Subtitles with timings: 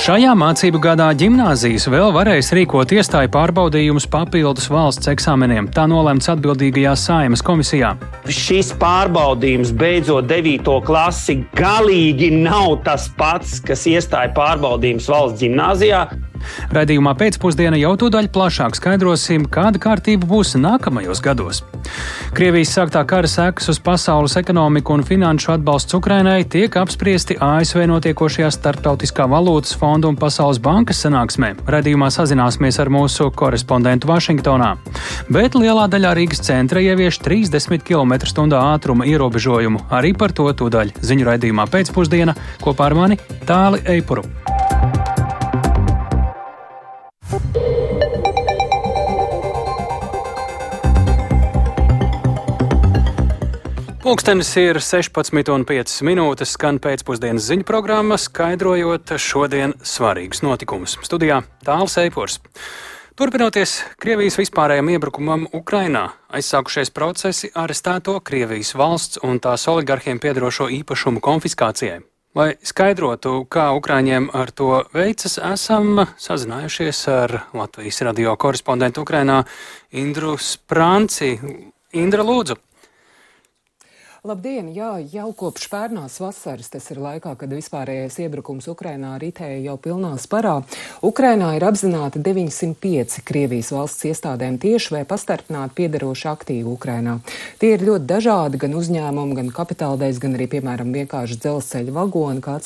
[0.00, 5.66] Šajā mācību gadā ģimnāzijas vēl varēs rīkot iestāju pārbaudījumus papildus valsts eksāmeniem.
[5.76, 7.90] Tā nolēmts atbildīgajā saimas komisijā.
[8.24, 10.78] Šis pārbaudījums beidzot 9.
[10.88, 16.06] klasi galīgi nav tas pats, kas iestāja pārbaudījums valsts gimnāzijā.
[16.74, 21.62] Radījumā pēcpusdienā jau tūdaļ plašāk skaidrosim, kāda kārtība būs nākamajos gados.
[22.36, 28.50] Krievijas sāktā kara sekas uz pasaules ekonomiku un finanšu atbalsts Ukrainai tiek apspriesti ASV notiekošajā
[28.54, 31.54] starptautiskā valūtas fonda un Pasaules bankas sanāksmē.
[31.70, 34.70] Radījumā sazināsimies ar mūsu korespondentu Vašingtonā.
[35.32, 39.86] Bet lielā daļā Rīgas centra ievieš 30 km/h ātruma ierobežojumu.
[39.90, 44.28] Arī par to tūdaļ ziņu raidījumā pēcpusdienā kopā ar mani Tāli Eipuru.
[54.10, 60.96] Pūkstens ir 16,5 minūtes, skan pēcpusdienas ziņu programma, skaidrojot šodien svarīgus notikumus.
[61.06, 62.40] Studijā Tāls Eipors.
[63.14, 71.22] Turpinoties Krievijas vispārējiem iebrukumam Ukrainā, aizsākušies procesi arestēto Krievijas valsts un tās oligarhiem piedarošo īpašumu
[71.22, 72.00] konfiskācijai.
[72.34, 79.44] Lai skaidrotu, kā Ukrāņiem ar to veicas, esam sazinājušies ar Latvijas radio korespondentu Ukrainā
[80.02, 81.36] Indru Sprānci.
[81.94, 82.58] Indra, lūdzu!
[84.20, 84.66] Labdien!
[84.76, 90.10] Jā, jau kopš pērnās vasaras, tas ir laikā, kad vispārējais iebrukums Ukrainā ritēja jau pilnā
[90.20, 90.58] sparā.
[91.00, 97.14] Ukrainā ir apzināti 905 Krievijas valsts iestādēm tieši vai pastarpināti piedaroši aktīvi Ukrainā.
[97.62, 102.58] Tie ir ļoti dažādi, gan uzņēmumi, gan kapitāldeiz, gan arī, piemēram, vienkārši dzelzceļa vagoni, kā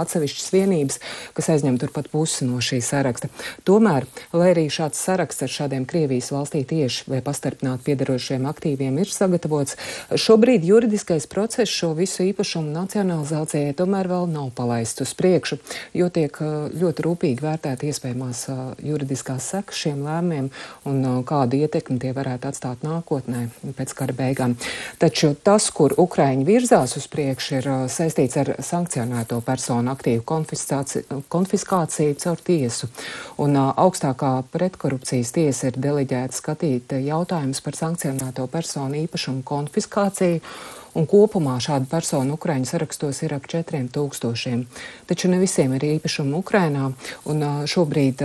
[0.00, 0.98] atsevišķas vienības,
[1.38, 3.30] kas aizņem turpat pusi no šī saraksta.
[3.62, 9.14] Tomēr, lai arī šāds saraksts ar šādiem Krievijas valstī tieši vai pastarpināti piedarošiem aktīviem ir
[9.14, 9.78] sagatavots,
[10.10, 15.58] šobrīd juridiski juridiskais process šo visu īpašumu nacionalizācijai tomēr vēl nav palaists uz priekšu,
[15.92, 16.32] jo tiek
[16.72, 18.46] ļoti rūpīgi vērtēt iespējamās
[18.80, 20.48] juridiskās sekas šiem lēmumiem
[20.88, 23.42] un kādu ietekmi tie varētu atstāt nākotnē
[23.76, 24.54] pēc kara beigām.
[24.96, 30.24] Taču tas, kur Ukraiņi virzās uz priekšu, ir saistīts ar sankcionēto personu aktīvu
[31.28, 32.88] konfiskāciju caur tiesu.
[33.36, 40.40] Un augstākā pretkorupcijas tiesa ir deleģēta skatīt jautājumus par sankcionēto personu īpašumu konfiskāciju
[40.96, 44.64] un kopumā šādu personu Ukraiņu sarakstos ir ap 4000.
[45.06, 46.90] Taču ne visiem ir īpašumi Ukrainā,
[47.28, 48.24] un šobrīd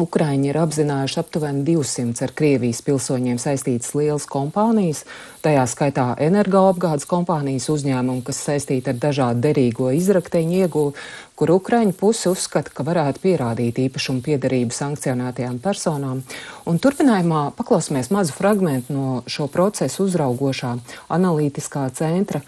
[0.00, 5.02] Ukraiņi ir apzinājuši aptuveni 200 ar Krievijas pilsoņiem saistītas lielas kompānijas,
[5.44, 10.94] tajā skaitā energoapgādes kompānijas uzņēmumu, kas saistīti ar dažādu derīgo izrakteņu ieguvu,
[11.36, 16.22] kur Ukraiņu puse uzskata, ka varētu pierādīt īpašumu piedarību sankcionētajām personām.
[16.64, 20.72] Un turpinājumā paklausīsimies mazu fragmentu no šo procesu uzraugošā
[21.12, 22.40] analītiskā centra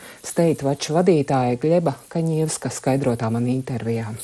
[0.65, 4.15] Watch vadītāja Gleba Kaņievska skaidrotā man intervijā.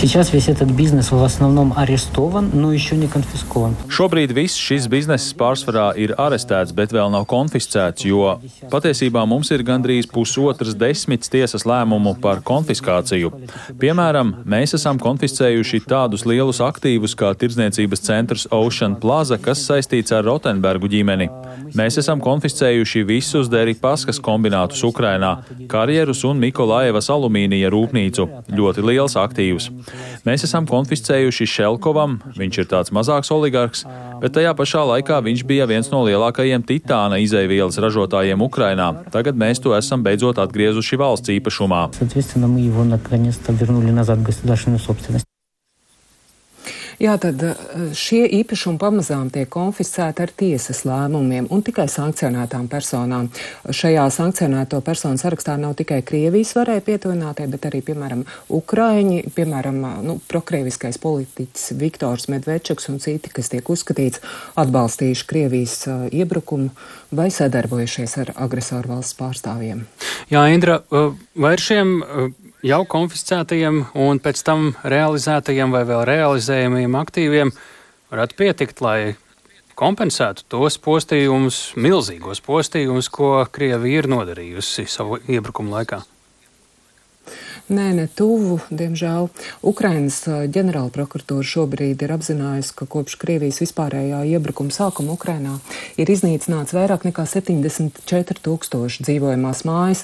[0.00, 3.76] Сейчас весь этот бизнес в основном арестован, но еще не конфискован.
[3.88, 8.38] Šobrīd viss šis bizness pārsvarā ir arestēts, bet vēl nav konfiscēts, jo
[8.72, 13.32] patiesībā mums ir gandrīz pusotras desmit tiesas lēmumu par konfiskāciju.
[13.80, 20.24] Piemēram, mēs esam konfiscējuši tādus lielus aktīvus kā tirdzniecības centrs Ocean Plaza, kas saistīts ar
[20.24, 21.28] Rotenbergu ģimeni.
[21.76, 28.28] Mēs esam konfiscējuši visus Deripaskas kombinātus Ukrainā, karjerus un Mikolaevas alumīnija rūpnīcu.
[28.48, 29.70] Ļoti liels aktīvs.
[30.25, 33.85] Mēs esam konfiscējuši Šelkovam, viņš ir tāds mazāks oligarks,
[34.21, 38.91] bet tajā pašā laikā viņš bija viens no lielākajiem titāna izaivielas ražotājiem Ukrainā.
[39.13, 41.85] Tagad mēs to esam beidzot atgriezuši valsts īpašumā.
[47.01, 47.55] Jā, tad eh,
[47.97, 53.27] šie īpašumi pamazām tiek konfiscēti ar tiesas lēmumiem un tikai sankcionētām personām.
[53.67, 58.23] Šajā sankcionēto personu sarakstā nav tikai Krievijas varēja pietuvinātie, bet arī, piemēram,
[58.55, 64.23] Ukraiņi, piemēram, nu, prokrieviskais politiķis Viktors Medvečuks un citi, kas tiek uzskatīts
[64.59, 66.71] atbalstījuši Krievijas uh, iebrukumu
[67.15, 69.85] vai sadarbojušies ar agresoru valsts pārstāvjiem.
[70.31, 71.97] Jā, Indra, vai ar šiem
[72.65, 77.53] jau konfiscētajiem un pēc tam realizētajiem vai vēl realizējamiem aktīviem
[78.13, 79.15] varētu pietikt, lai
[79.77, 86.01] kompensētu tos postījumus, milzīgos postījumus, ko Krievija ir nodarījusi savu iebrukumu laikā.
[87.65, 89.25] Nē, ne tuvu, diemžēl.
[89.65, 90.19] Ukrainas
[90.53, 95.55] ģenerāla prokuratūra šobrīd ir apzinājusi, ka kopš Krievijas vispārējā iebrukuma sākuma Ukrainā
[95.97, 100.03] ir iznīcināts vairāk nekā 74 tūkstoši dzīvojamās mājas,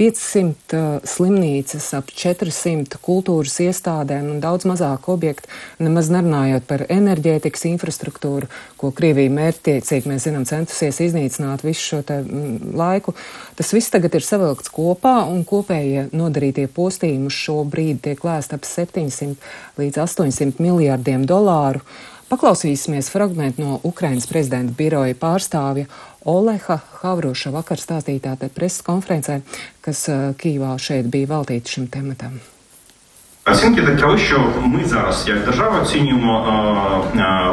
[0.00, 5.52] 500 uh, slimnīcas, ap 400 kultūras iestādēm un daudz mazāk objektu,
[5.84, 8.48] nemaz nerunājot par enerģētikas infrastruktūru,
[8.80, 12.02] ko Krievija mērķtiecīgi, mēs zinām, centusies iznīcināt visu šo
[12.72, 13.12] laiku.
[13.58, 18.24] Tas viss tagad ir savilkts kopā un kopējie nodarītie posti valstīm uz šo brīdi tiek
[18.24, 19.36] lēsta ap 700
[19.78, 21.80] līdz 800 miljārdiem dolāru.
[22.30, 25.86] Paklausīsimies fragment no Ukrainas prezidenta biroja pārstāvja
[26.24, 29.42] Oleha Havroša vakar stāstītā preses konferencē,
[29.82, 30.08] kas
[30.38, 32.40] Kīvā šeit bija veltīta šim tematam.
[33.51, 36.43] Оцінки такові, що ми зараз, як держава, оцінюємо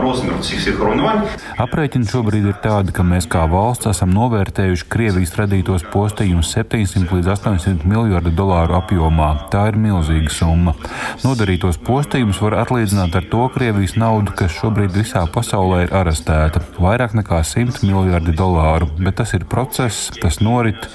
[0.03, 1.23] розмір цих всіх руйнувань.
[1.55, 7.29] Aprēķini šobrīd ir tādi, ka mēs kā valsts esam novērtējuši Krievijas radītos postījumus 700 līdz
[7.37, 9.29] 800 miljardu dolāru apjomā.
[9.53, 10.75] Tā ir milzīga summa.
[11.23, 17.15] Nodarītos postījumus var atlīdzināt ar to Krievijas naudu, kas šobrīd visā pasaulē ir arestēta - vairāk
[17.15, 18.91] nekā 100 miljardi dolāru.
[18.99, 20.91] Bet tas ir process, tas norit.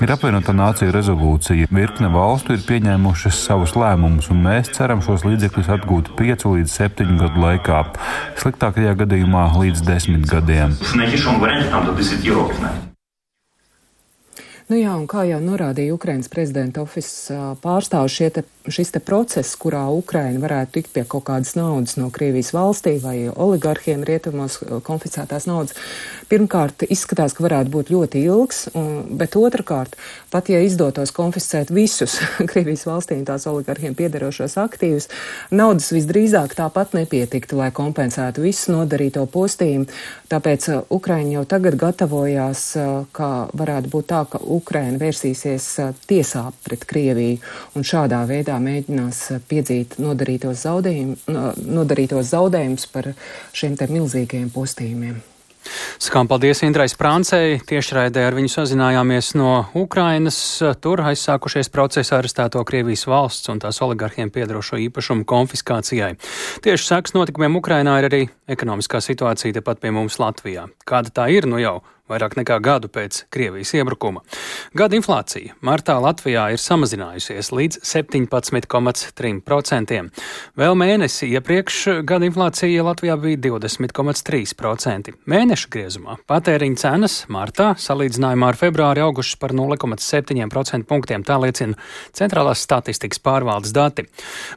[0.00, 1.66] Ir apvienotā nācija rezolūcija.
[1.74, 6.71] Virkne valstu ir pieņēmušas savus lēmumus līdzekļus, un mēs ceram šos līdzekļus atgūt 5 līdz
[6.71, 7.83] 7 gadu laikā,
[8.39, 10.77] sliktākajā gadījumā līdz 10 gadiem.
[14.71, 19.83] Nu jā, un kā jau norādīja Ukrainas prezidenta oficiālā pārstāvja, te, šis te process, kurā
[19.91, 25.75] Ukraina varētu tikt pie kaut kādas naudas no Krievijas valstī vai oligarhiem rietumos konfiscētās naudas,
[26.31, 29.99] pirmkārt izskatās, ka varētu būt ļoti ilgs, un, bet otrkārt,
[30.33, 32.17] pat ja izdotos konfiscēt visus
[32.49, 35.09] Krievijas valstī un tās oligarhiem piederošos aktīvus,
[35.53, 39.87] naudas visdrīzāk tāpat nepietiktu, lai kompensētu visu nodarīto postījumu.
[40.33, 42.63] Tāpēc Ukraina jau tagad gatavojās,
[43.13, 45.69] ka varētu būt tā, ka Ukraina vērsīsies
[46.09, 47.37] tiesā pret Krieviju
[47.77, 51.13] un šādā veidā mēģinās piedzīt nodarītos, zaudējum,
[51.79, 53.13] nodarītos zaudējumus par
[53.53, 55.21] šiem te milzīgajiem postījumiem.
[56.03, 57.59] Skām paldies Indrai Sprāncei.
[57.67, 60.37] Tiešraidē ar viņu sazinājāmies no Ukrainas.
[60.83, 66.13] Tur aizsākušies procesi arestēto Krievijas valsts un tās oligarhiem piedarošo īpašumu konfiskācijai.
[66.65, 68.21] Tieši seks notikumiem Ukrainā ir arī
[68.51, 70.67] ekonomiskā situācija tepat pie mums Latvijā.
[70.87, 71.79] Kāda tā ir, nu jau
[72.11, 74.19] vairāk nekā gadu pēc Krievijas iebrukuma.
[74.75, 80.09] Gada inflācija martā Latvijā ir samazinājusies līdz 17,3%.
[80.59, 85.15] Vēl mēnesi iepriekš gada inflācija Latvijā bija 20,3%.
[85.31, 91.79] Mēneša griezumā patēriņa cenas martā salīdzinājumā ar februāri augušas par 0,7% punktiem, tā liecina
[92.11, 94.03] Centrālās statistikas pārvaldes dati.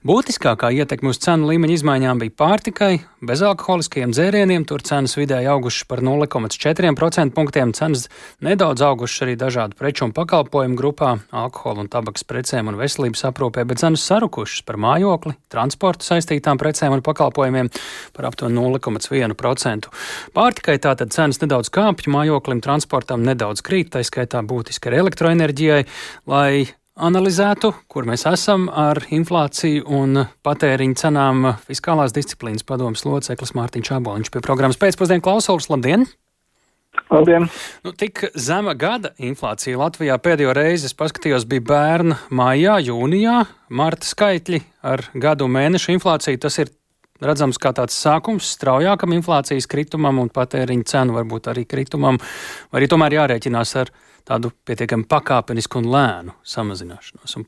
[0.06, 2.94] Būtiskākā ietekme uz cenu līmeņa izmaiņām bija pārtikai,
[3.26, 8.06] bezalkoholiskajiem dzērieniem, tur cenas vidēji augušas par 0,4% punktiem cenas
[8.44, 13.66] nedaudz augušas arī dažādu preču un pakalpojumu grupā, alkohola un tabakas precēm un veselības aprūpē,
[13.68, 17.70] bet cenas sarukušas par mājokli, transportu saistītām precēm un pakalpojumiem
[18.16, 19.92] par aptuveni 0,1%.
[20.36, 25.84] Pārtikai tātad cenas nedaudz kāpj, mājoklim, transportam nedaudz krīt, tā skaitā būtiski ar elektroenerģijai,
[26.32, 26.66] lai
[26.96, 31.50] analizētu, kur mēs esam ar inflāciju un patēriņu cenām.
[31.68, 35.70] Fiskālās disciplīnas padomas loceklis Mārtiņš Aboliņš pie programmas pēcpusdienu klausulas.
[35.72, 36.08] Labdien!
[37.10, 37.46] Labdien!
[37.86, 43.36] Nu, tik zema gada inflācija Latvijā pēdējo reizi, es paskatījos, bija bērna maijā, jūnijā,
[43.70, 44.60] marta skaitļi
[44.90, 46.40] ar gadu mēnešu inflāciju.
[46.42, 46.72] Tas ir
[47.22, 52.18] redzams kā tāds sākums straujākam inflācijas kritumam un patēriņa cenu varbūt arī kritumam,
[52.72, 53.94] vai arī tomēr jārēķinās ar
[54.26, 57.38] tādu pietiekami pakāpenisku un lēnu samazināšanos.
[57.38, 57.46] Un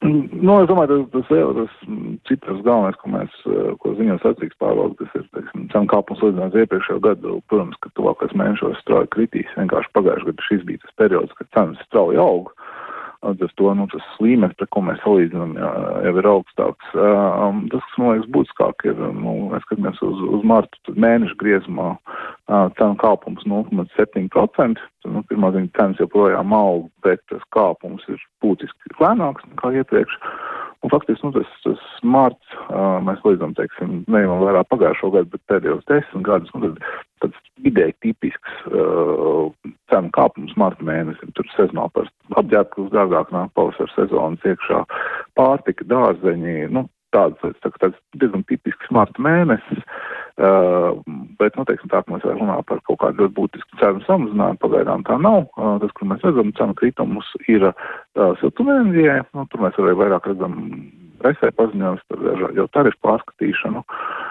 [0.00, 1.72] Nu, es domāju, tas, tas, tas
[2.28, 3.34] cipars galvenais, ko mēs,
[3.82, 7.34] ko ziņos atzīst pārvalde, tas ir, teiksim, cenu kāpums līdzinājums iepriekšējo gadu.
[7.52, 9.52] Protams, ka tuvākais mēnešos strauji kritīs.
[9.60, 12.56] Vienkārši pagājušajā gadā šis bija tas periods, kad cenas strauji auga.
[13.20, 15.70] Līdz ar to nu, tas līmenis, pret ko mēs salīdzinām, jā,
[16.06, 16.92] jau ir augstāks.
[16.96, 21.36] Um, tas, kas man liekas būtiskāk, ir, nu, mēs skatāmies uz, uz martu, tad mēneša
[21.42, 24.86] griezumā uh, cenu kāpums 0,7%.
[25.12, 30.16] Nu, pirmā ziņa cenas joprojām aug, bet tas kāpums ir būtiski lēnāks nekā iepriekš.
[30.80, 35.44] Un faktiski, nu, tas, tas mārts, uh, mēs līdzam, teiksim, neņemam vērā pagājušo gadu, bet
[35.52, 36.80] pēdējos desmit gadus, nu, tad
[37.24, 39.50] tāds vidēji tipisks uh,
[39.92, 41.34] cenu kāpums marta mēnesim.
[41.36, 42.08] Tur sezonāli par
[42.42, 44.84] apģērbu kļūst dārgāk nāk pavasara sezonas iekšā,
[45.38, 49.84] pārtika, dārzeņi, nu, tāds, tā, tāds diezgan tipisks marta mēnesis.
[49.84, 54.04] Uh, bet, nu, teiksim, tā, ka mēs varam runāt par kaut kādu ļoti būtisku cenu
[54.06, 55.46] samazinājumu, pagaidām tā nav.
[55.56, 57.74] Uh, tas, kur mēs redzam cenu kritumus, ir uh,
[58.42, 59.20] siltumenerģijai.
[59.36, 60.58] Nu, tur mēs arī vairāk redzam
[61.20, 63.82] presē paziņojums par dažādu tarifu pārskatīšanu.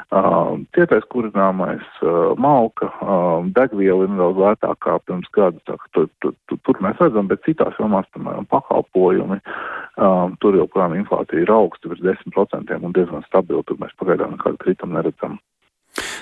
[0.09, 6.33] Uh, cietais kurināmais, uh, malka, uh, degviela ir nedaudz lētākā pirms gada, tā, tu, tu,
[6.49, 11.93] tu, tur mēs redzam, bet citās jomās, piemēram, pakalpojumi, uh, tur joprojām inflācija ir augsta,
[11.93, 15.37] virs 10% un diezgan stabila, tur mēs pagaidām nekādu kritumu neredzam.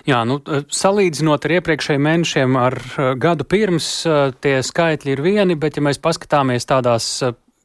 [0.05, 0.39] Jā, nu,
[0.69, 2.77] salīdzinot ar iepriekšējiem mēnešiem, ar
[3.17, 3.89] gadu pirms,
[4.43, 7.09] tie skaitļi ir vieni, bet ja mēs paskatāmies tādās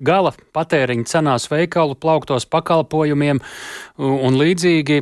[0.02, 3.42] gala patēriņa cenās veikalu, plauktos pakalpojumiem
[4.02, 5.00] un līdzīgi,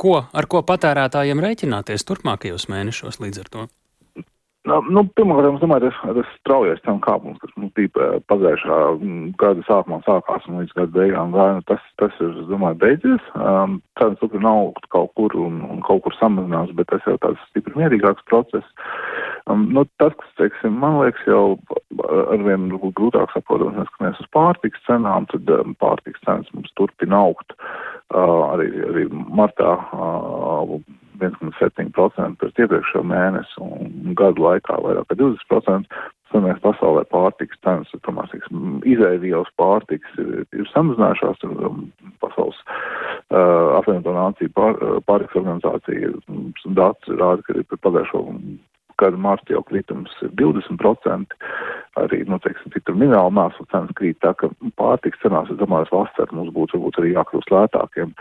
[0.00, 3.66] ko, ar ko patērētājiem rēķināties turpmākajos mēnešos līdz ar to?
[4.64, 8.78] Nu, nu, Pirmkārt, es domāju, tas, tas straujais cenu kāpums, kas mums bija pagājušā
[9.42, 13.26] gada sākumā sākās un līdz gada beigām gāja, nu, tas, tas ir, es domāju, beidzies.
[13.36, 17.44] Um, cenas turpina augt kaut kur un, un kaut kur samazinās, bet tas jau tāds
[17.50, 18.72] stipri mierīgāks process.
[19.52, 21.58] Um, nu, tas, kas, teiksim, man liekas, jau
[22.32, 27.52] arvien grūtāk saprotams, mēs skatāmies uz pārtiks cenām, tad um, pārtiks cenas mums turpina augt.
[28.14, 30.78] Uh, arī, arī martā uh,
[31.20, 36.02] 1,7% pēc iepriekšējo mēnesi un gadu laikā vairāk kā 20%.
[36.34, 41.44] Sanāk, pasaulē pārtiks cenas, tomēr, teiksim, izēvielas pārtiks ir, ir samazinājušās,
[42.24, 46.10] pasaules uh, apvienoto nāciju pār, pārtiks organizācija
[46.74, 48.24] dats rāda, ka ir par pagājušo
[48.98, 51.36] gada marta jau kritums ir 20%,
[52.00, 56.30] arī, nu, teiksim, citur minerālu mēslu cenas krīt, tā ka pārtiks cenās, es domāju, vasarā
[56.32, 58.14] mums būtu varbūt arī jākļūst lētākiem.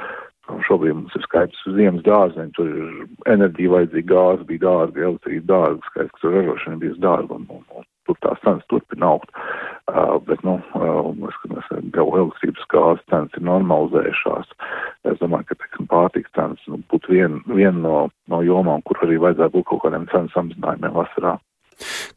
[0.43, 5.91] Šobrīd mums ir skaidrs ziemas dārzeņi, tur ir enerģija vajadzīga, gāze bija dārga, elektrība dārga,
[5.91, 9.31] skaidrs, ka tur ražošana bija dārga un, un, un tur tās cenas turpina augt.
[9.87, 14.51] Uh, bet, nu, uh, mēs skatāmies, jau elektrības gāzes cenas ir normalizējušās.
[15.11, 19.19] Es domāju, ka, teiksim, pārtiks cenas nu, būtu viena vien no, no jomām, kur arī
[19.23, 21.37] vajadzētu būt kaut kādiem cenu samazinājumiem vasarā.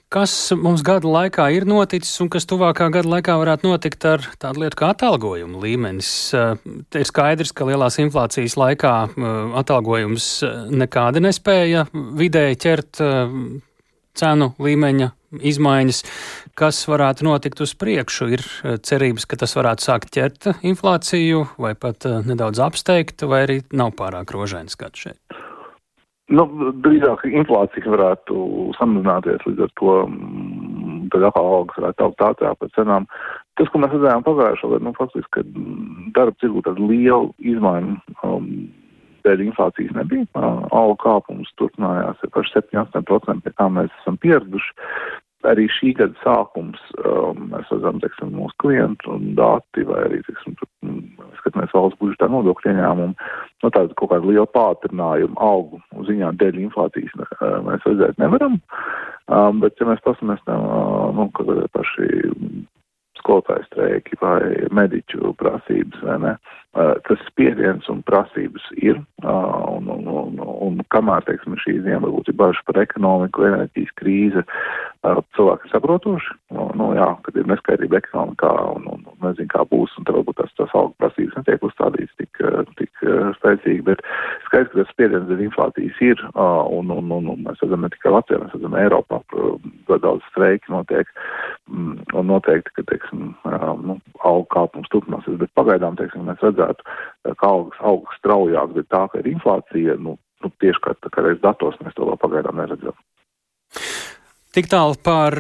[0.06, 4.62] Kas mums gada laikā ir noticis un kas tuvākā gada laikā varētu notikt ar tādu
[4.62, 6.10] lietu kā atalgojuma līmenis?
[6.30, 8.92] Te ir skaidrs, ka lielās inflācijas laikā
[9.58, 10.28] atalgojums
[10.70, 13.02] nekādi nespēja vidēji ķert
[14.16, 15.10] cenu līmeņa
[15.50, 16.02] izmaiņas.
[16.56, 18.30] Kas varētu notikt uz priekšu?
[18.38, 18.46] Ir
[18.86, 24.32] cerības, ka tas varētu sākt ķert inflāciju vai pat nedaudz apsteigt, vai arī nav pārāk
[24.38, 25.45] rožains skats šeit?
[26.26, 26.42] Nu,
[26.82, 28.36] drīzāk inflācija varētu
[28.80, 33.06] samazināties, līdz ar to mm, tad atkal algas varētu augt ātrāk par cenām.
[33.56, 35.44] Tas, ko mēs redzējām pagājušajā gadā, nu, faktiski, ka
[36.16, 37.94] darba tirgu tādu lielu izmaiņu
[38.26, 38.48] um,
[39.26, 40.26] dēļ inflācijas nebija.
[40.74, 44.74] Algu kāpums turpinājās ar 7-8%, pie kā mēs esam pieraduši
[45.44, 50.56] arī šī gada sākums, um, mēs redzam, teiksim, mūsu klientu un dati vai arī, teiksim,
[50.86, 53.28] mm, skatāmies valsts budžetā nodokļu ieņēmumu,
[53.64, 58.60] no tāda kaut kāda liela pātrinājumu augu ziņā dēļ inflācijas uh, mēs redzēt nevaram.
[59.26, 62.10] Um, bet, ja mēs pasamies, uh, nu, kad paši
[63.20, 64.40] skolotāju streiki vai
[64.76, 70.80] mediķu prasības, vai ne, uh, tas spiediens un prasības ir, uh, un, un, un, un
[70.92, 74.44] kamēr, teiksim, šī ir bažas par ekonomiku, enerģijas krīze,
[75.36, 79.62] cilvēki ir saprotoši, nu, nu jā, kad ir neskaidrība ekonomikā un, un, un nezinu, kā
[79.70, 82.42] būs, un tad varbūt tas, tas algu prasības netiek uzstādīts tik,
[82.80, 83.04] tik
[83.38, 84.02] spēcīgi, bet
[84.48, 88.14] skaidrs, ka tas spiediens dēļ inflācijas ir, un, un, un, un mēs redzam ne tikai
[88.16, 89.22] Latvijā, mēs redzam Eiropā,
[90.02, 91.10] daudz streiki notiek,
[91.70, 93.30] mm, un noteikti, ka, teiksim,
[93.86, 99.06] nu, algu kāpums turpināsies, bet pagaidām, teiksim, mēs redzētu, ka algas augs straujāk, bet tā,
[99.12, 102.96] ka ir inflācija, nu, nu tieši kā, kā reiz datos mēs to vēl pagaidām neredzam.
[104.56, 105.36] Tik tālu par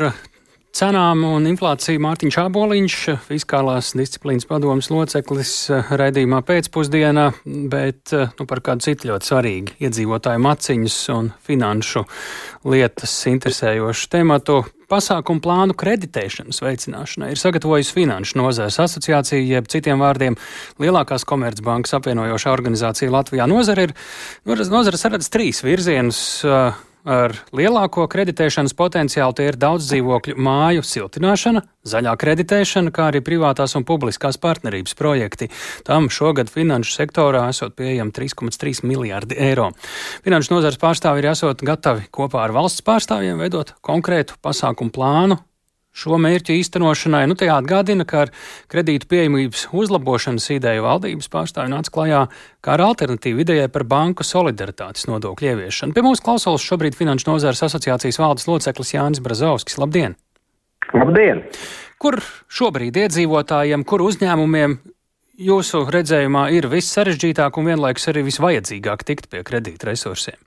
[0.76, 7.30] cenām un inflāciju Mārtiņš Aboliņš, fiskālās disciplīnas padomas loceklis raidījumā pēcpusdienā,
[7.72, 12.04] bet nu, par kādu citu ļoti svarīgu iedzīvotāju maciņas un finanšu
[12.68, 14.64] lietas interesējošu tematu.
[14.86, 20.36] Pasākumu plānu kreditēšanas veicināšanai ir sagatavojusi Finanšu nozares asociācija, jeb citiem vārdiem
[20.82, 23.48] lielākās komercbankas apvienojošā organizācija Latvijā.
[23.50, 23.96] Nozara ir,
[24.46, 26.20] nozara saredz trīs virzienus
[27.06, 33.76] ar lielāko kreditēšanas potenciālu tie ir daudz dzīvokļu māju siltināšana, zaļā kreditēšana, kā arī privātās
[33.78, 35.48] un publiskās partnerības projekti.
[35.86, 39.70] Tam šogad finanšu sektorā esot pieejami 3,3 miljārdi eiro.
[40.26, 45.38] Finanšu nozars pārstāvji ir esot gatavi kopā ar valsts pārstāvjiem veidot konkrētu pasākumu plānu
[45.96, 47.24] šo mērķu īstenošanai.
[47.30, 48.32] Nu, te atgādina, ka ar
[48.72, 52.22] kredītu pieejamības uzlabošanas ideju valdības pārstāvju nāca klajā
[52.64, 55.96] kā ar alternatīvu idejai par banku solidaritātes nodokļu ieviešanu.
[55.96, 59.78] Pie mums klausulas šobrīd Finanšu nozares asociācijas valdes loceklis Jānis Brazovskis.
[59.80, 60.18] Labdien!
[60.94, 61.46] Labdien!
[62.02, 62.20] Kur
[62.52, 64.76] šobrīd iedzīvotājiem, kur uzņēmumiem
[65.40, 70.45] jūsu redzējumā ir viss sarežģītāk un vienlaikus arī visvajadzīgāk tikt pie kredīta resursiem?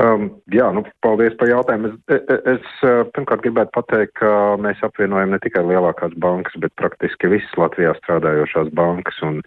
[0.00, 1.90] Um, jā, nu, paldies par jautājumu.
[2.08, 4.30] Es, es, es uh, pirmkārt gribētu pateikt, ka
[4.62, 9.18] mēs apvienojam ne tikai lielākās bankas, bet praktiski visas Latvijā strādājošās bankas.
[9.26, 9.40] Un,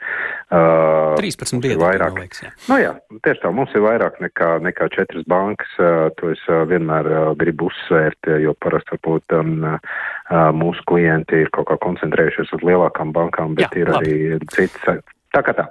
[0.53, 1.79] uh, 13 biedri.
[1.81, 2.19] Vairāk.
[2.19, 2.51] Liekas, jā.
[2.67, 2.93] Nu, jā,
[3.25, 5.73] tieši tā, mums ir vairāk nekā, nekā četras bankas.
[5.79, 11.45] Uh, to es uh, vienmēr uh, gribu uzsvērt, jo parasti varbūt um, uh, mūsu klienti
[11.45, 14.13] ir kaut kā koncentrējušies uz lielākām bankām, bet jā, ir labi.
[14.13, 15.01] arī citas
[15.33, 15.65] Tā kā tā.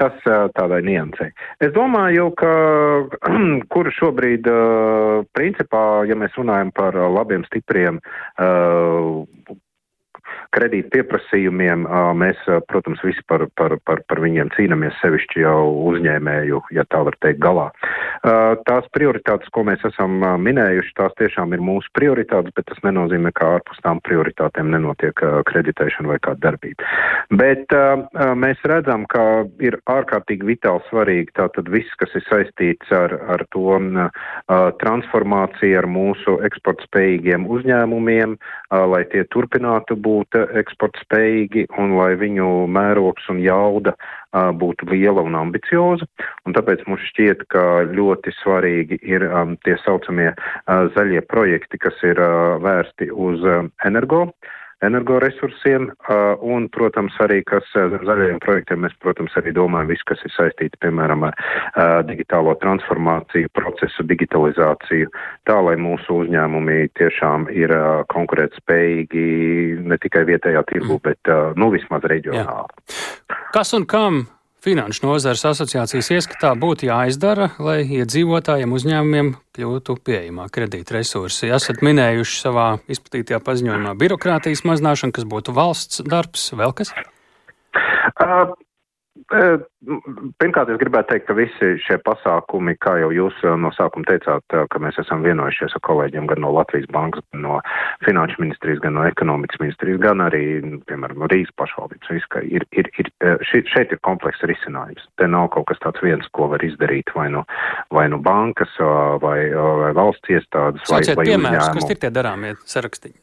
[0.00, 1.28] Tas tādai niansei.
[1.60, 2.52] Es domāju, ka
[3.72, 4.48] kur šobrīd,
[5.36, 8.00] principā, ja mēs runājam par labiem, stipriem
[10.54, 11.86] kredīt pieprasījumiem
[12.18, 12.40] mēs,
[12.70, 15.60] protams, visi par, par, par, par viņiem cīnāmies sevišķi jau
[15.92, 17.68] uzņēmēju, ja tā var teikt, galā.
[18.68, 23.52] Tās prioritātes, ko mēs esam minējuši, tās tiešām ir mūsu prioritātes, bet tas nenozīmē, ka
[23.58, 26.88] ārpus tām prioritātēm nenotiek kreditēšana vai kāda darbība.
[27.38, 27.74] Bet
[28.38, 29.24] mēs redzam, ka
[29.62, 33.78] ir ārkārtīgi vitāli svarīgi tātad viss, kas ir saistīts ar, ar to
[34.82, 38.36] transformāciju ar mūsu eksportspējīgiem uzņēmumiem,
[38.92, 43.94] lai tie turpinātu būt eksportspējīgi un lai viņu mērogs un jauda
[44.32, 46.04] būtu liela un ambicioza.
[46.44, 51.96] Un tāpēc mums šķiet, ka ļoti svarīgi ir um, tie saucamie uh, zaļie projekti, kas
[52.04, 54.28] ir uh, vērsti uz uh, energo
[54.84, 55.88] energoresursiem,
[56.46, 61.26] un, protams, arī, kas zaļajiem projektiem, mēs, protams, arī domājam visu, kas ir saistīti, piemēram,
[61.28, 65.10] ar digitālo transformāciju, procesu digitalizāciju,
[65.48, 67.74] tā, lai mūsu uzņēmumi tiešām ir
[68.14, 69.28] konkurētspējīgi
[69.88, 71.04] ne tikai vietējā tirgu, mm.
[71.10, 72.88] bet, nu, vismaz reģionāli.
[72.88, 73.38] Jā.
[73.54, 74.26] Kas un kam
[74.68, 81.48] Finanšu nozares asociācijas ieskatā būtu jāizdara, lai iedzīvotājiem uzņēmumiem kļūtu pieejamāk kredītresursi.
[81.56, 86.92] Esat minējuši savā izplatītajā paziņojumā birokrātijas mazināšanu, kas būtu valsts darbs, vēl kas?
[88.20, 88.52] Uh,
[89.78, 94.80] Pirmkārt, es gribētu teikt, ka visi šie pasākumi, kā jau jūs no sākuma teicāt, ka
[94.82, 97.60] mēs esam vienojušies ar kolēģiem gan no Latvijas bankas, gan no
[98.02, 100.42] Finanšu ministrijas, gan no ekonomikas ministrijas, gan arī,
[100.90, 103.10] piemēram, no Rīgas pašvaldības, viss, ka ir, ir, ir,
[103.46, 105.06] šeit ir komplekss risinājums.
[105.20, 107.44] Te nav kaut kas tāds viens, ko var izdarīt vai no,
[107.94, 108.74] vai no bankas,
[109.22, 111.86] vai, vai valsts iestādes, Sauciet vai, vai piemērus, uzņēmumu.
[111.86, 113.16] kas ir tie darāmie sarakstiņi?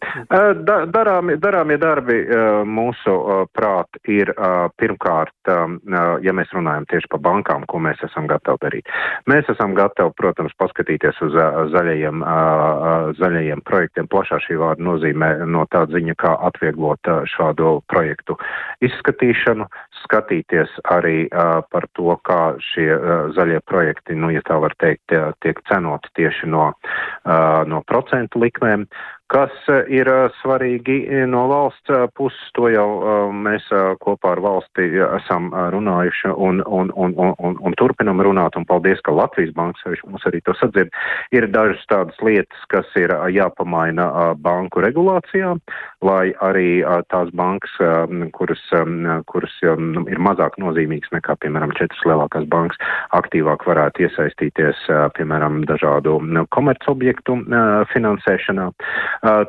[0.63, 2.21] Da, darāmie, darāmie darbi
[2.63, 3.19] mūsu
[3.51, 4.31] prāt ir
[4.79, 5.35] pirmkārt,
[6.23, 8.89] ja mēs mēs runājam tieši par bankām, ko mēs esam gatavi darīt.
[9.27, 11.33] Mēs esam gatavi, protams, paskatīties uz
[11.73, 12.21] zaļajiem,
[13.17, 14.07] zaļajiem projektiem.
[14.07, 18.37] Plašā šī vārda nozīmē no tā ziņa, kā atvieglot šādu projektu
[18.85, 19.65] izskatīšanu,
[20.03, 21.27] skatīties arī
[21.71, 22.91] par to, kā šie
[23.35, 26.71] zaļie projekti, nu, ja tā var teikt, tiek cenoti tieši no,
[27.25, 28.85] no procentu likmēm.
[29.33, 32.85] Kas eh, ir eh, svarīgi eh, no valsts puses, to jau
[33.33, 33.65] mēs
[34.01, 34.85] kopā ar valsti
[35.17, 40.09] esam runājuši un, un, un, un, un turpinam runāt, un paldies, ka Latvijas banka sevišķi
[40.11, 40.93] mums arī to sadzird.
[41.33, 44.07] Ir dažas tādas lietas, kas ir jāpamaina
[44.41, 45.55] banku regulācijā,
[46.05, 47.73] lai arī tās bankas,
[48.37, 48.61] kuras,
[49.31, 52.79] kuras ir mazāk nozīmīgas nekā, piemēram, četras lielākās bankas,
[53.17, 54.85] aktīvāk varētu iesaistīties,
[55.17, 56.19] piemēram, dažādu
[56.55, 57.41] komercobjektu
[57.93, 58.69] finansēšanā.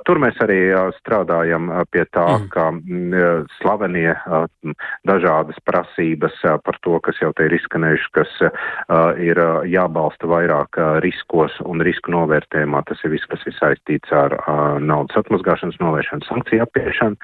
[0.06, 0.58] Tur mēs arī
[0.98, 2.48] strādājam pie tā, mm.
[2.52, 2.70] ka
[3.58, 4.14] slavenie
[5.08, 8.32] dažādas prasības par to, kas jau te ir izskanējuši, kas
[9.22, 12.82] ir jābalsta vairāk riskos un risku novērtējumā.
[12.88, 14.36] Tas ir viss, kas ir saistīts ar
[14.80, 17.20] naudas atmazgāšanas novēršanu, sankciju apiešanu.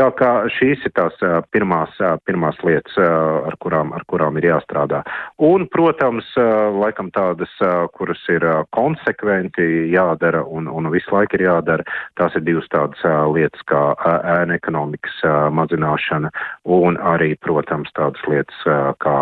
[0.00, 1.16] Tā kā šīs ir tās
[1.54, 1.96] pirmās,
[2.28, 5.04] pirmās lietas, ar kurām, ar kurām ir jāstrādā.
[5.42, 6.28] Un, protams,
[6.76, 7.52] laikam tādas,
[7.96, 11.86] kuras ir konsekventi jādara un, un visu laiku ir jādara,
[12.18, 13.00] Tās ir divas tādas
[13.34, 13.82] lietas kā
[14.34, 15.16] ēna ekonomikas
[15.54, 16.30] mazināšana
[16.76, 18.60] un arī, protams, tādas lietas
[19.02, 19.16] kā,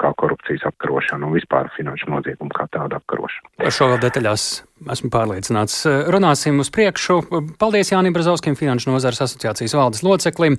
[0.00, 3.54] kā korupcijas apkarošana un vispār finanšu noziegumu kā tāda apkarošana.
[3.60, 4.48] Par šo vēl detaļās
[4.96, 5.84] esmu pārliecināts.
[6.10, 7.20] Runāsim uz priekšu.
[7.60, 10.58] Paldies Jānim Brazauskim, Finanšu nozares asociācijas valdes loceklim.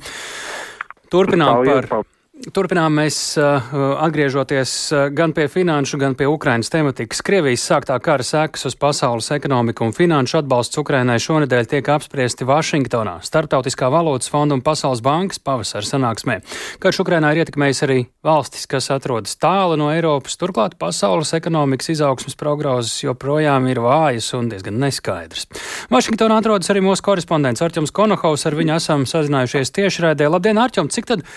[1.11, 1.93] Turpinām par.
[1.97, 2.20] Paldies.
[2.41, 4.71] Turpinām mēs atgriežoties
[5.13, 7.19] gan pie finanšu, gan pie Ukrainas tematikas.
[7.21, 13.19] Krievijas sāktā kara sekas uz pasaules ekonomiku un finanšu atbalsts Ukrainai šonedēļ tiek apspriesti Vašingtonā,
[13.21, 16.39] Startautiskā valūtas fonda un Pasaules bankas pavasara sanāksmē.
[16.82, 22.39] Karš Ukrainā ir ietekmējis arī valstis, kas atrodas tālu no Eiropas, turklāt pasaules ekonomikas izaugsmas
[22.41, 25.45] prognozes joprojām ir vājas un diezgan neskaidras.
[25.93, 30.25] Vašingtonā atrodas arī mūsu korespondents Arķums Konohaus, ar viņu esam sazinājušies tiešraidē.
[30.32, 31.30] Labdien, Arķum, cik tad?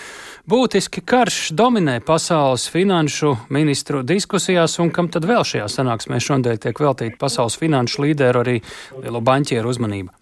[0.45, 6.81] Būtiski karš dominē pasaules finanšu ministru diskusijās, un kam tad vēl šajā sanāksmē šodien tiek
[6.83, 8.59] veltīta pasaules finanšu līderu arī
[8.99, 10.13] lielo banķieru uzmanība?